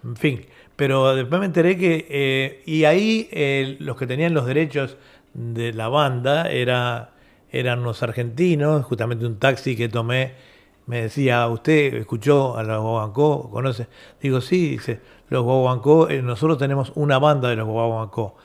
[0.03, 0.45] en fin.
[0.75, 4.97] Pero después me enteré que, eh, y ahí eh, los que tenían los derechos
[5.33, 7.11] de la banda era,
[7.51, 10.33] eran los argentinos, justamente un taxi que tomé
[10.89, 13.51] me decía, ¿usted escuchó a los Guaguancó?
[13.51, 13.85] ¿Conoce?
[14.19, 14.99] Digo, sí, dice,
[15.29, 18.35] los Guaguancó, eh, nosotros tenemos una banda de los Guaguancó.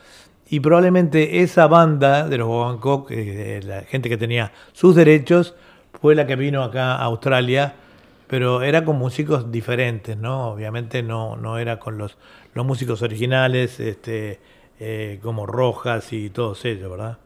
[0.47, 5.55] Y probablemente esa banda de los Guaguancó, eh, la gente que tenía sus derechos,
[6.05, 7.73] fue la que vino acá a Australia,
[8.27, 10.49] pero era con músicos diferentes, ¿no?
[10.49, 12.15] Obviamente no, no era con los,
[12.53, 14.39] los músicos originales, este,
[14.79, 17.17] eh, como Rojas y todos ellos, ¿verdad?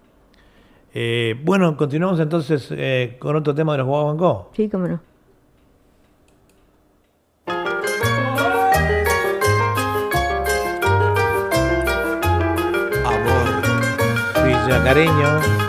[0.93, 4.49] Eh, bueno, continuamos entonces eh, con otro tema de los Guaguancó.
[4.55, 5.01] Sí, cómo no.
[13.03, 14.45] Amor.
[14.45, 15.68] Villa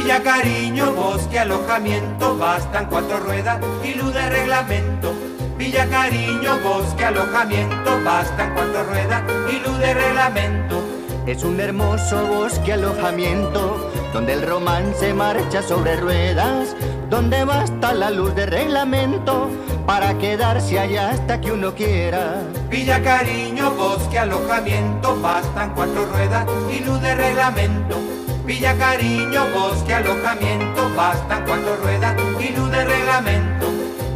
[0.00, 5.12] Villa Cariño, bosque, alojamiento, bastan cuatro ruedas y luz de reglamento.
[5.58, 10.84] Villa Cariño, bosque, alojamiento, bastan cuatro ruedas y luz de reglamento.
[11.26, 16.76] Es un hermoso bosque alojamiento donde el romance marcha sobre ruedas,
[17.10, 19.50] donde basta la luz de reglamento
[19.84, 22.36] para quedarse allá hasta que uno quiera.
[22.70, 28.17] Villa Cariño, bosque, alojamiento, bastan cuatro ruedas y luz de reglamento.
[28.48, 33.66] Villa Cariño, bosque, alojamiento, bastan cuatro ruedas y luz de reglamento.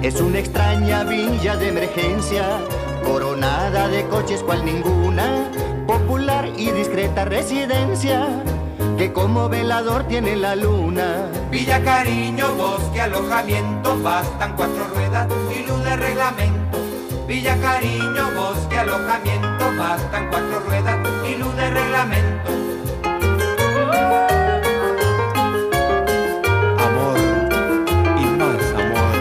[0.00, 2.58] Es una extraña villa de emergencia,
[3.04, 5.50] coronada de coches cual ninguna,
[5.86, 8.26] popular y discreta residencia,
[8.96, 11.26] que como velador tiene la luna.
[11.50, 16.78] Villa Cariño, bosque, alojamiento, bastan cuatro ruedas y luz de reglamento.
[17.28, 20.96] Villa Cariño, bosque, alojamiento, bastan cuatro ruedas
[21.28, 22.32] y luz de reglamento.
[26.78, 27.18] Amor
[28.18, 29.14] y más amor.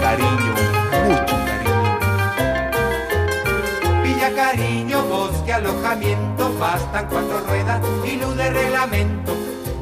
[0.00, 0.54] Cariño,
[1.06, 1.82] mucho cariño.
[4.02, 9.32] Villa Cariño, bosque, alojamiento, bastan cuatro ruedas y luz de reglamento.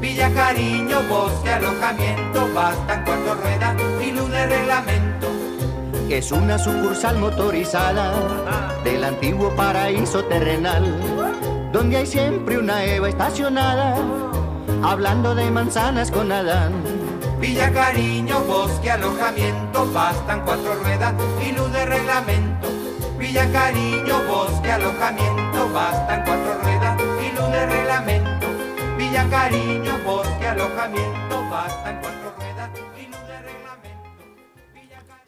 [0.00, 5.28] Villa Cariño, bosque, alojamiento, bastan cuatro ruedas y luz de reglamento.
[6.08, 8.12] Es una sucursal motorizada
[8.84, 10.84] del antiguo paraíso terrenal,
[11.72, 13.96] donde hay siempre una Eva estacionada,
[14.82, 16.72] hablando de manzanas con Adán.
[17.40, 22.68] Villa Cariño, bosque, alojamiento, bastan cuatro ruedas y luz de reglamento.
[23.18, 28.46] Villa Cariño, bosque, alojamiento, bastan cuatro ruedas y luz de reglamento.
[28.98, 32.70] Villa Cariño, bosque, alojamiento, bastan cuatro ruedas
[33.00, 34.10] y luz de reglamento.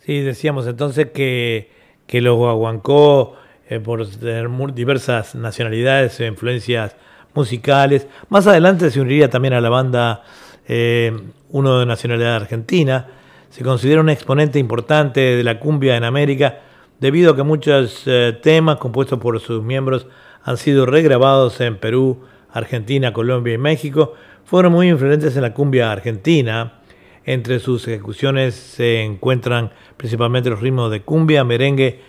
[0.00, 1.72] Sí, decíamos entonces que,
[2.06, 3.34] que los guaguancó,
[3.68, 6.96] eh, por tener diversas nacionalidades e influencias
[7.34, 10.22] musicales, más adelante se uniría también a la banda
[10.66, 11.12] eh,
[11.50, 13.06] uno de nacionalidad argentina.
[13.50, 16.60] Se considera un exponente importante de la cumbia en América,
[17.00, 20.06] debido a que muchos eh, temas compuestos por sus miembros
[20.42, 22.20] han sido regrabados en Perú,
[22.52, 24.14] Argentina, Colombia y México.
[24.44, 26.80] Fueron muy influyentes en la cumbia argentina.
[27.24, 32.00] Entre sus ejecuciones se encuentran principalmente los ritmos de cumbia, merengue,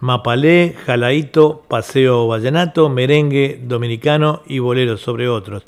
[0.00, 5.64] mapalé, jalaíto, paseo vallenato, merengue dominicano y bolero, sobre otros.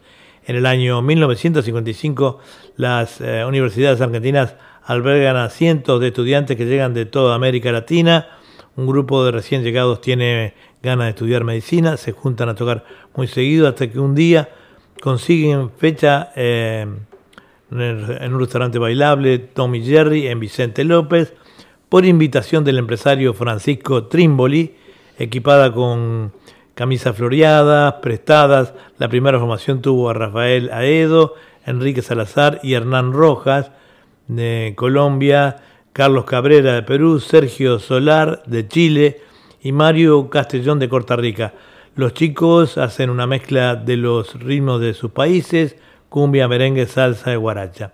[0.47, 2.39] En el año 1955,
[2.77, 4.55] las eh, universidades argentinas
[4.85, 8.29] albergan a cientos de estudiantes que llegan de toda América Latina.
[8.77, 12.85] Un grupo de recién llegados tiene ganas de estudiar medicina, se juntan a tocar
[13.15, 14.49] muy seguido hasta que un día
[15.01, 16.87] consiguen fecha eh,
[17.71, 21.35] en un restaurante bailable, Tommy Jerry, en Vicente López,
[21.91, 24.77] por invitación del empresario Francisco Trimboli,
[25.19, 26.33] equipada con
[26.75, 28.73] camisas floreadas, prestadas.
[28.97, 31.35] La primera formación tuvo a Rafael Aedo,
[31.67, 33.73] Enrique Salazar y Hernán Rojas
[34.29, 35.57] de Colombia,
[35.93, 39.21] Carlos Cabrera de Perú, Sergio Solar de Chile
[39.61, 41.55] y Mario Castellón de Costa Rica.
[41.97, 45.75] Los chicos hacen una mezcla de los ritmos de sus países,
[46.09, 47.93] cumbia, merengue, salsa y guaracha.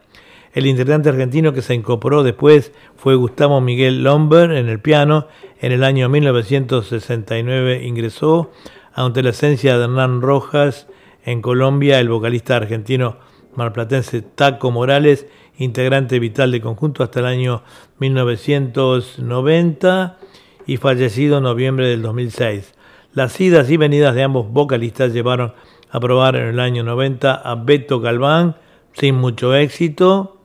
[0.56, 5.28] El integrante argentino que se incorporó después fue Gustavo Miguel Lomber en el piano.
[5.60, 8.50] En el año 1969 ingresó
[8.94, 10.86] ante la esencia de Hernán Rojas
[11.26, 12.00] en Colombia.
[12.00, 13.18] El vocalista argentino
[13.54, 15.26] marplatense Taco Morales,
[15.58, 17.62] integrante vital del conjunto hasta el año
[17.98, 20.18] 1990
[20.66, 22.72] y fallecido en noviembre del 2006.
[23.12, 25.52] Las idas y venidas de ambos vocalistas llevaron
[25.90, 28.56] a probar en el año 90 a Beto Galván
[28.94, 30.35] sin mucho éxito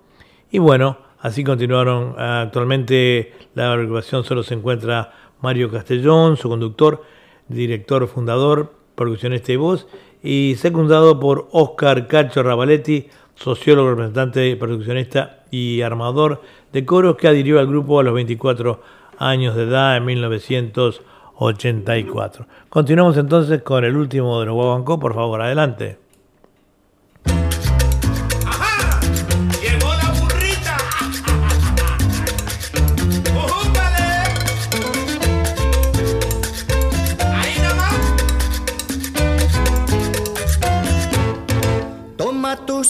[0.52, 2.14] y bueno, así continuaron.
[2.20, 5.12] Actualmente la agrupación solo se encuentra
[5.42, 7.02] Mario Castellón, su conductor,
[7.48, 9.88] director, fundador, percusionista y voz,
[10.22, 16.42] y secundado por Oscar Cacho Ravaletti, sociólogo, representante, percusionista y armador
[16.72, 18.80] de coros que adhirió al grupo a los 24
[19.18, 22.46] años de edad en 1984.
[22.70, 26.01] Continuamos entonces con el último de los Guaguancó, por favor, adelante.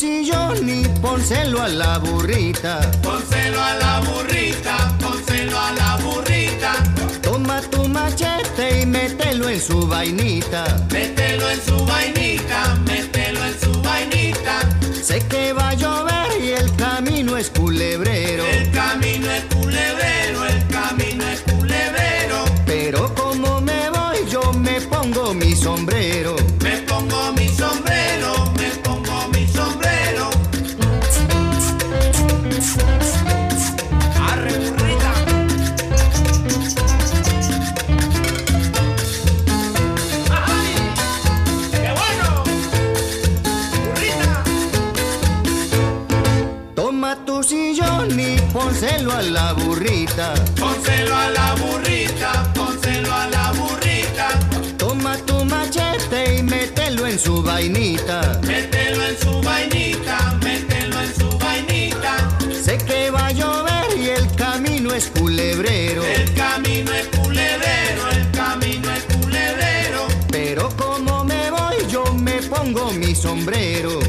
[0.01, 2.89] Sillón y pónselo a la burrita.
[3.03, 6.73] Pónselo a la burrita, pónselo a la burrita.
[7.21, 10.65] Toma tu machete y mételo en su vainita.
[10.91, 14.61] Mételo en su vainita, mételo en su vainita.
[15.03, 18.43] Sé que va a llover y el camino es culebrero.
[18.43, 22.45] El camino es culebrero, el camino es culebrero.
[22.65, 26.40] Pero como me voy, yo me pongo mi sombrero.
[49.11, 50.33] Pónselo a la burrita.
[50.59, 54.27] Pónselo a la burrita, pónselo a la burrita.
[54.77, 58.39] Toma tu machete y mételo en su vainita.
[58.43, 62.13] Mételo en su vainita, mételo en su vainita.
[62.63, 66.03] Sé que va a llover y el camino es culebrero.
[66.03, 70.07] El camino es culebrero, el camino es culebrero.
[70.31, 73.99] Pero como me voy, yo me pongo mi sombrero.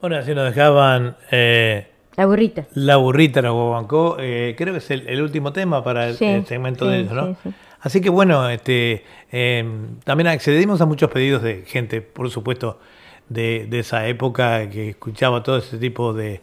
[0.00, 1.86] Bueno, así nos dejaban eh,
[2.16, 2.66] La burrita.
[2.74, 4.16] La burrita, la guaguancó.
[4.18, 7.12] eh, creo que es el, el último tema para el, Sí, el segmento de ellos,
[7.12, 7.26] ¿no?
[7.34, 7.50] sí, sí.
[7.82, 9.64] Así que bueno, este, eh,
[10.04, 12.78] también accedimos a muchos pedidos de gente, por supuesto,
[13.28, 16.42] de, de esa época que escuchaba todo ese tipo de,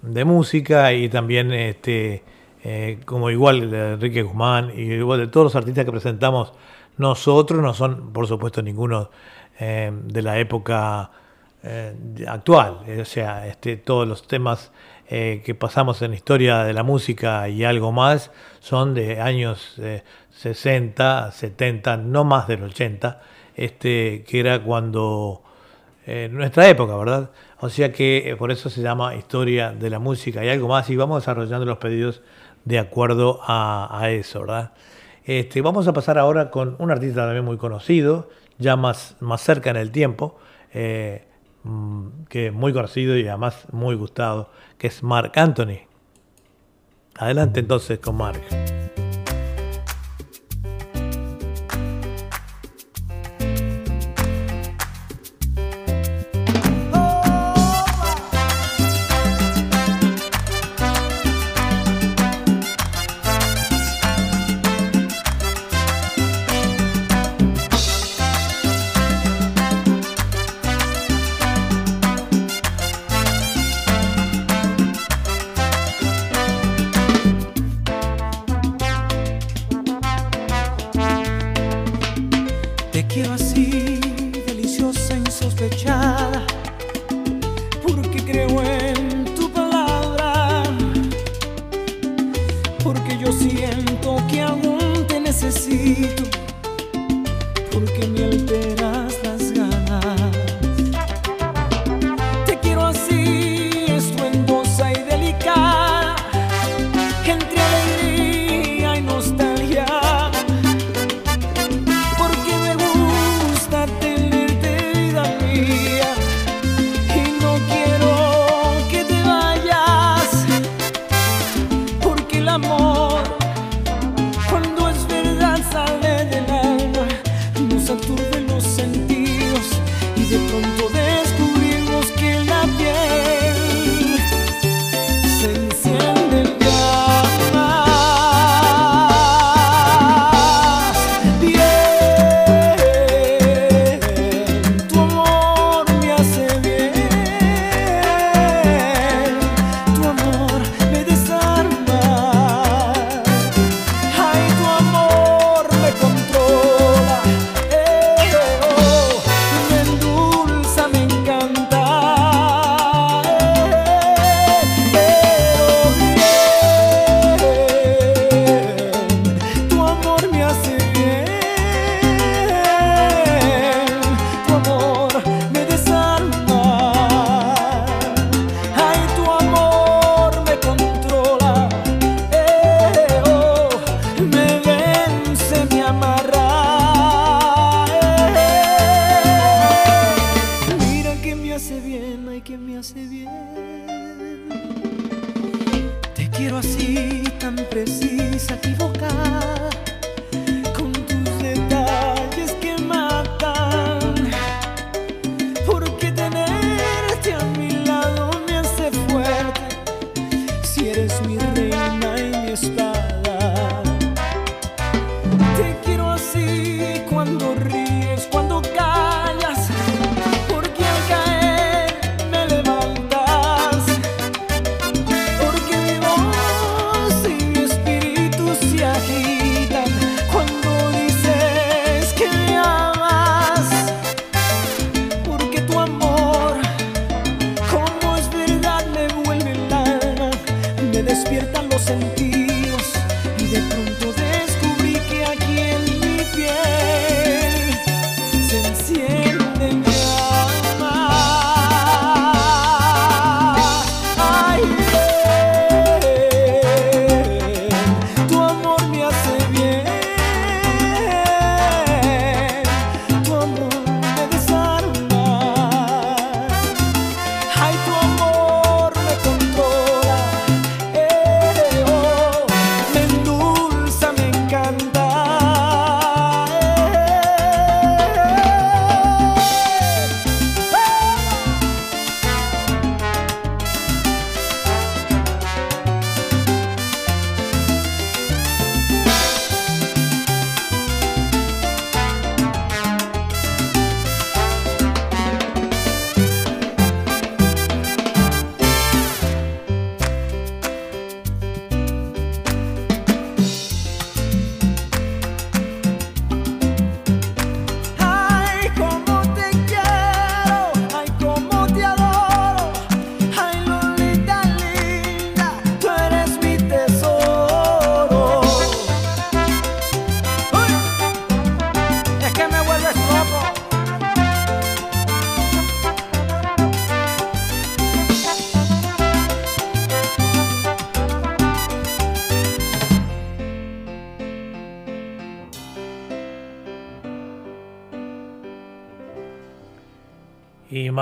[0.00, 2.22] de música y también, este,
[2.64, 6.54] eh, como igual de Enrique Guzmán y igual de todos los artistas que presentamos
[6.96, 9.10] nosotros, no son, por supuesto, ninguno
[9.60, 11.10] eh, de la época
[11.62, 11.94] eh,
[12.26, 12.80] actual.
[12.86, 14.70] Eh, O sea, este, todos los temas
[15.08, 18.30] eh, que pasamos en historia de la música y algo más
[18.60, 23.20] son de años eh, 60, 70, no más del 80,
[23.56, 25.42] este, que era cuando
[26.30, 27.30] nuestra época, ¿verdad?
[27.60, 30.96] O sea que por eso se llama historia de la música y algo más y
[30.96, 32.22] vamos desarrollando los pedidos
[32.64, 34.72] de acuerdo a, eso, ¿verdad?
[35.24, 39.68] Este, vamos a pasar ahora con un artista también muy conocido, ya más, más cerca
[39.68, 40.38] en el tiempo,
[41.64, 45.86] mm, que muy conocido y además muy gustado, que es Mark Anthony.
[47.16, 48.40] Adelante entonces con Mark.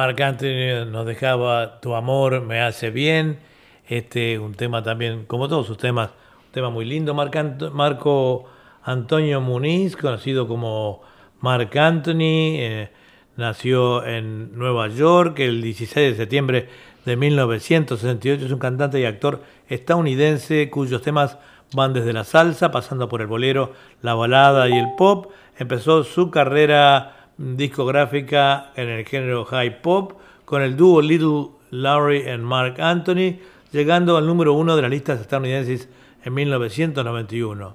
[0.06, 3.40] Marc Anthony nos dejaba Tu amor me hace bien.
[3.88, 6.10] Este, un tema también, como todos sus temas,
[6.46, 7.12] un tema muy lindo.
[7.12, 8.44] Marco
[8.84, 11.02] Antonio Muniz, conocido como
[11.40, 12.90] Marc Anthony, eh,
[13.36, 16.68] nació en Nueva York el 16 de septiembre
[17.04, 18.46] de 1968.
[18.46, 21.36] Es un cantante y actor estadounidense cuyos temas
[21.74, 23.72] van desde la salsa, pasando por el bolero,
[24.02, 25.32] la balada y el pop.
[25.58, 30.12] Empezó su carrera discográfica en el género high pop
[30.44, 33.38] con el dúo Little Larry and Mark Anthony,
[33.72, 35.88] llegando al número uno de las listas estadounidenses
[36.24, 37.74] en 1991.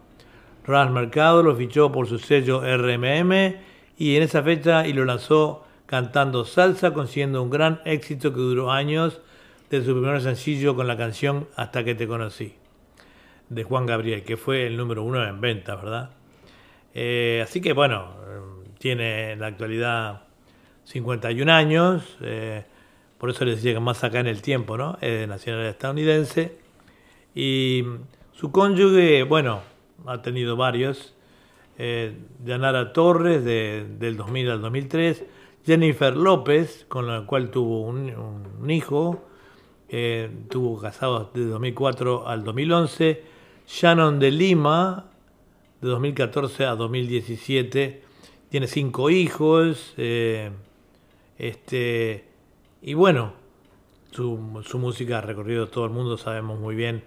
[0.65, 3.55] Ras Mercado lo fichó por su sello RMM
[3.97, 8.71] y en esa fecha y lo lanzó cantando salsa, consiguiendo un gran éxito que duró
[8.71, 9.21] años
[9.69, 12.55] de su primer sencillo con la canción Hasta que te conocí
[13.51, 16.11] de Juan Gabriel, que fue el número uno en venta, ¿verdad?
[16.93, 18.07] Eh, así que bueno,
[18.81, 20.23] tiene en la actualidad
[20.85, 22.63] 51 años, eh,
[23.19, 24.97] por eso les decía que más acá en el tiempo, ¿no?
[25.01, 26.57] Es de nacionalidad estadounidense.
[27.35, 27.83] Y
[28.33, 29.61] su cónyuge, bueno,
[30.07, 31.13] ha tenido varios.
[31.77, 35.23] Eh, Yanara Torres, de- del 2000 al 2003.
[35.63, 38.11] Jennifer López, con la cual tuvo un,
[38.59, 39.23] un hijo.
[39.89, 43.23] Eh, tuvo casados de 2004 al 2011.
[43.67, 45.05] Shannon de Lima,
[45.81, 48.01] de 2014 a 2017.
[48.51, 49.93] Tiene cinco hijos.
[49.97, 50.51] eh,
[51.39, 52.25] este,
[52.83, 53.31] y bueno,
[54.11, 57.01] su, su música ha recorrido todo el mundo, sabemos muy bien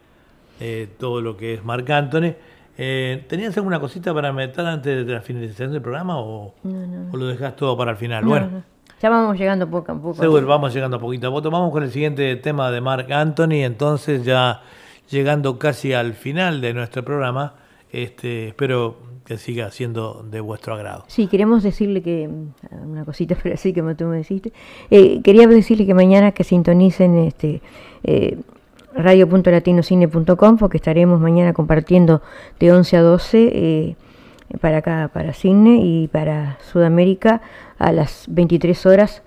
[0.59, 2.35] eh, todo lo que es Marc Anthony.
[2.77, 7.13] Eh, ¿Tenías alguna cosita para meter antes de la finalización del programa o, No, no.
[7.13, 8.25] o lo dejas todo para el final?
[8.25, 8.63] No, bueno, no.
[9.01, 10.15] Ya vamos llegando poco a poco.
[10.15, 11.51] seguro, vamos llegando a poquito a poco.
[11.51, 14.63] Vamos con el siguiente tema de Marc Anthony, entonces ya
[15.11, 17.55] llegando casi al final de nuestro programa,
[17.93, 21.05] este, espero que siga siendo de vuestro agrado.
[21.09, 24.53] Sí, queremos decirle que, mm, una cosita, pero así como tú me dijiste,
[24.91, 27.63] eh, quería decirle que mañana que sintonicen este
[28.03, 28.37] eh,
[28.95, 32.23] radio.latinocine.com porque estaremos mañana compartiendo
[32.61, 33.97] de 11 a 12 eh,
[34.61, 37.41] para acá, para Cine y para Sudamérica
[37.79, 39.23] a las 23 horas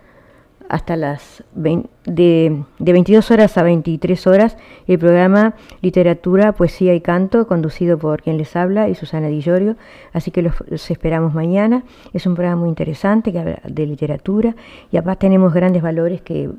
[0.69, 4.57] hasta las 20, de, de, 22 horas a 23 horas
[4.87, 9.75] el programa Literatura, Poesía y Canto, conducido por quien les habla y Susana Di Llorio.
[10.13, 10.55] Así que los,
[10.89, 11.83] esperamos mañana.
[12.13, 14.55] Es un programa muy interesante que habla de literatura
[14.91, 16.49] y además tenemos grandes valores que,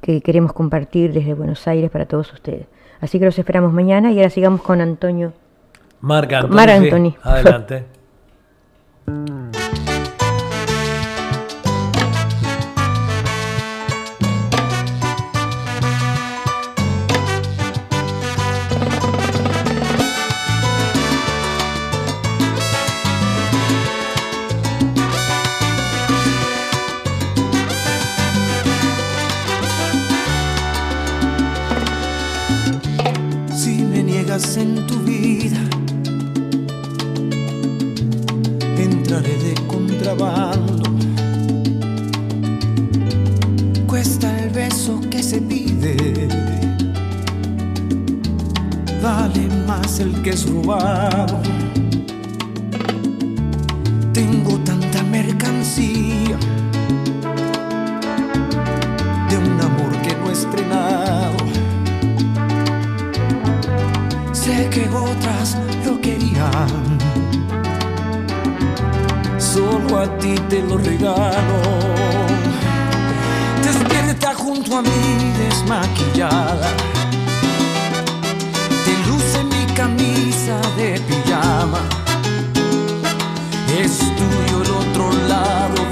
[0.00, 2.66] que queremos compartir desde Buenos Aires para todos ustedes.
[3.00, 5.32] Así que los esperamos mañana y ahora sigamos con Antonio.
[6.00, 6.54] Marc Anthony.
[6.54, 6.70] Mar
[7.22, 7.84] adelante.
[49.86, 51.40] más el que es robado.
[54.12, 56.36] Tengo tanta mercancía
[59.28, 61.36] de un amor que no he estrenado.
[64.32, 66.98] Sé que otras lo querían,
[69.38, 71.58] solo a ti te lo regalo.
[73.62, 75.00] Despierta junto a mí
[75.38, 76.70] desmaquillada
[79.76, 81.82] camisa de pijama.
[83.78, 85.85] Es tuyo el otro lado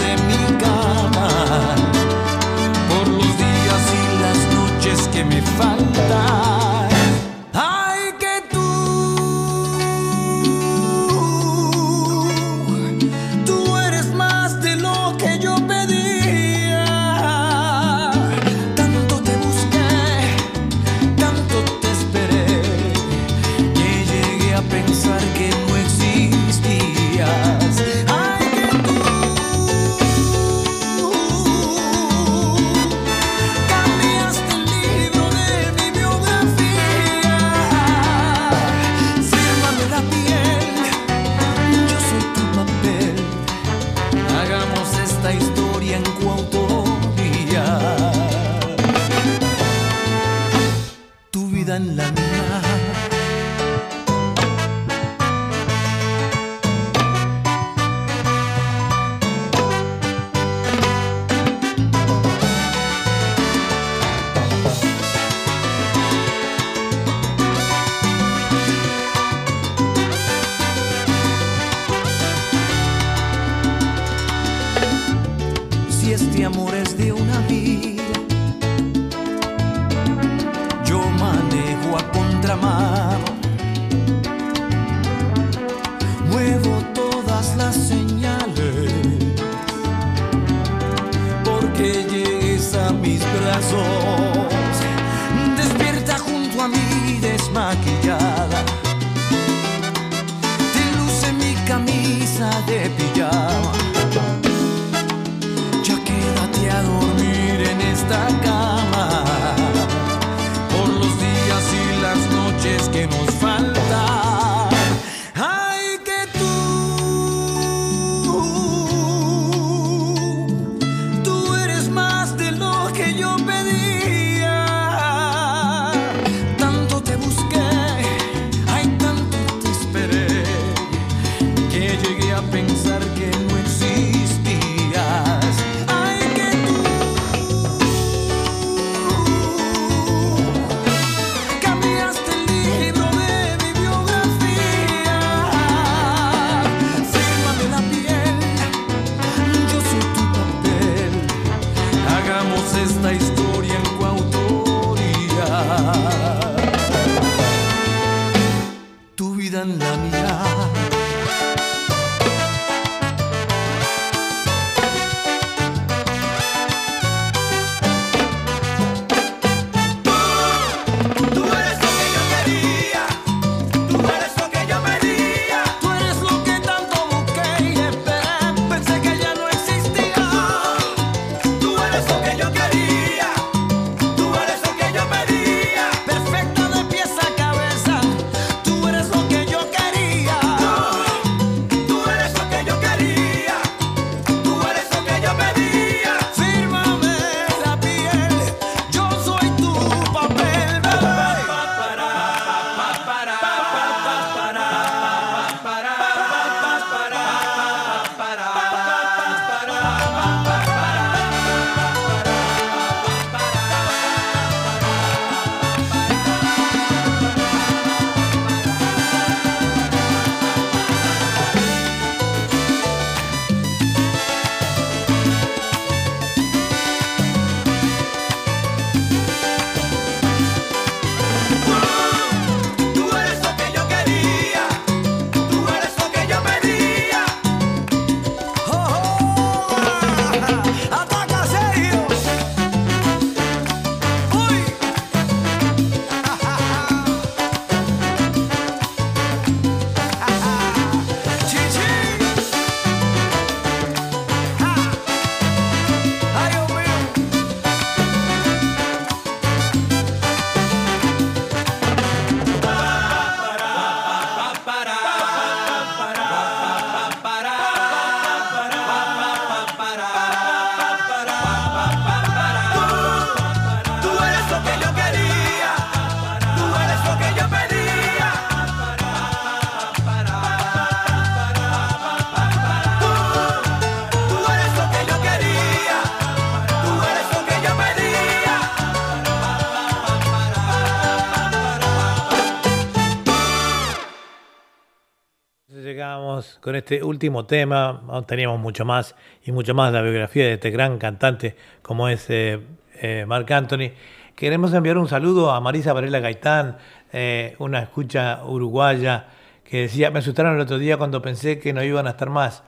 [296.72, 298.02] este último tema.
[298.26, 299.14] Teníamos mucho más
[299.44, 302.58] y mucho más la biografía de este gran cantante como es eh,
[302.94, 303.90] eh, Marc Anthony.
[304.34, 306.78] Queremos enviar un saludo a Marisa Varela Gaitán,
[307.12, 309.26] eh, una escucha uruguaya
[309.62, 312.62] que decía, me asustaron el otro día cuando pensé que no iban a estar más.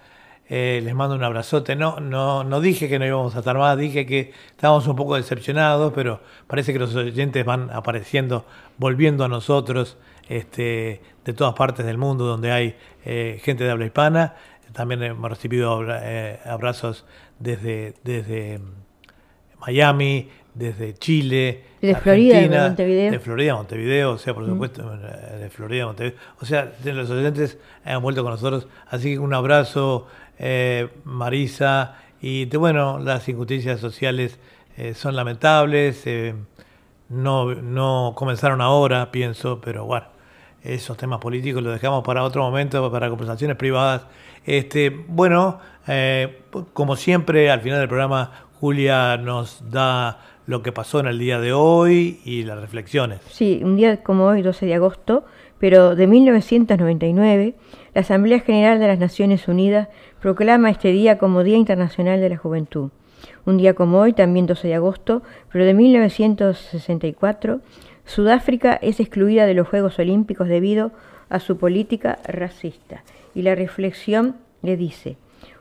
[0.49, 1.75] Eh, les mando un abrazote.
[1.75, 5.17] No, no, no dije que no íbamos a estar más, dije que estábamos un poco
[5.17, 8.45] decepcionados, pero parece que los oyentes van apareciendo,
[8.79, 9.97] volviendo a nosotros
[10.29, 14.35] este, de todas partes del mundo donde hay eh, gente de habla hispana.
[14.73, 17.05] También hemos recibido eh, abrazos
[17.39, 18.61] desde, desde
[19.61, 23.11] Miami, desde Chile, Desde Florida, de Montevideo.
[23.13, 24.49] de Florida, Montevideo, o sea, por Mm.
[24.49, 26.19] supuesto, eh, de Florida, Montevideo.
[26.41, 28.67] O sea, de los oyentes han vuelto con nosotros.
[28.89, 30.07] Así que un abrazo,
[30.39, 31.97] eh, Marisa.
[32.21, 34.39] Y de, bueno, las injusticias sociales
[34.77, 36.03] eh, son lamentables.
[36.07, 36.35] eh,
[37.09, 40.07] no, no comenzaron ahora, pienso, pero bueno,
[40.67, 44.07] esos temas políticos los dejamos para otro momento, para conversaciones privadas.
[44.45, 51.01] Este, bueno, eh, como siempre, al final del programa, Julia nos da lo que pasó
[51.01, 53.21] en el día de hoy y las reflexiones.
[53.31, 55.25] Sí, un día como hoy, 12 de agosto,
[55.59, 57.55] pero de 1999,
[57.95, 59.89] la Asamblea General de las Naciones Unidas
[60.21, 62.91] proclama este día como Día Internacional de la Juventud.
[63.45, 67.61] Un día como hoy, también 12 de agosto, pero de 1964,
[68.07, 70.93] Sudáfrica es excluida de los Juegos Olímpicos debido
[71.29, 73.03] a su política racista.
[73.35, 75.17] Y la reflexión le dice,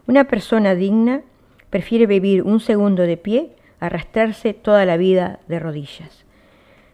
[0.07, 1.21] una persona digna
[1.69, 3.49] prefiere vivir un segundo de pie
[3.79, 6.25] arrastrarse toda la vida de rodillas.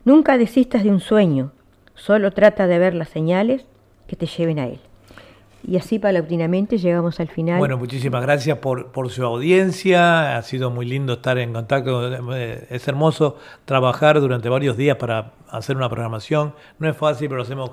[0.03, 1.51] Nunca desistas de un sueño,
[1.95, 3.65] solo trata de ver las señales
[4.07, 4.79] que te lleven a él.
[5.67, 7.59] Y así paulatinamente llegamos al final.
[7.59, 10.37] Bueno, muchísimas gracias por, por su audiencia.
[10.37, 12.11] Ha sido muy lindo estar en contacto.
[12.35, 16.53] Eh, Es hermoso trabajar durante varios días para hacer una programación.
[16.79, 17.71] No es fácil, pero lo hacemos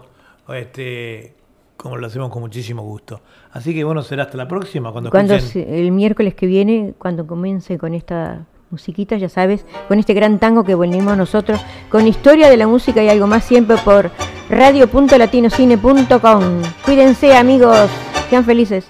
[0.55, 1.35] este,
[1.77, 3.21] como lo hacemos con muchísimo gusto.
[3.53, 4.93] Así que bueno, será hasta la próxima.
[4.93, 9.99] Cuando, cuando escuchen- el miércoles que viene, cuando comience con esta musiquita, ya sabes, con
[9.99, 13.77] este gran tango que venimos nosotros, con historia de la música y algo más siempre
[13.79, 14.11] por
[14.51, 16.63] radio.latinocine.com.
[16.85, 17.89] Cuídense amigos,
[18.31, 18.87] sean felices.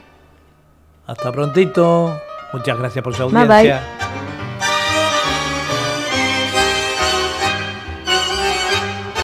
[1.06, 2.12] Hasta prontito.
[2.52, 3.52] Muchas gracias por su Bye, bye.
[3.56, 4.27] audiencia.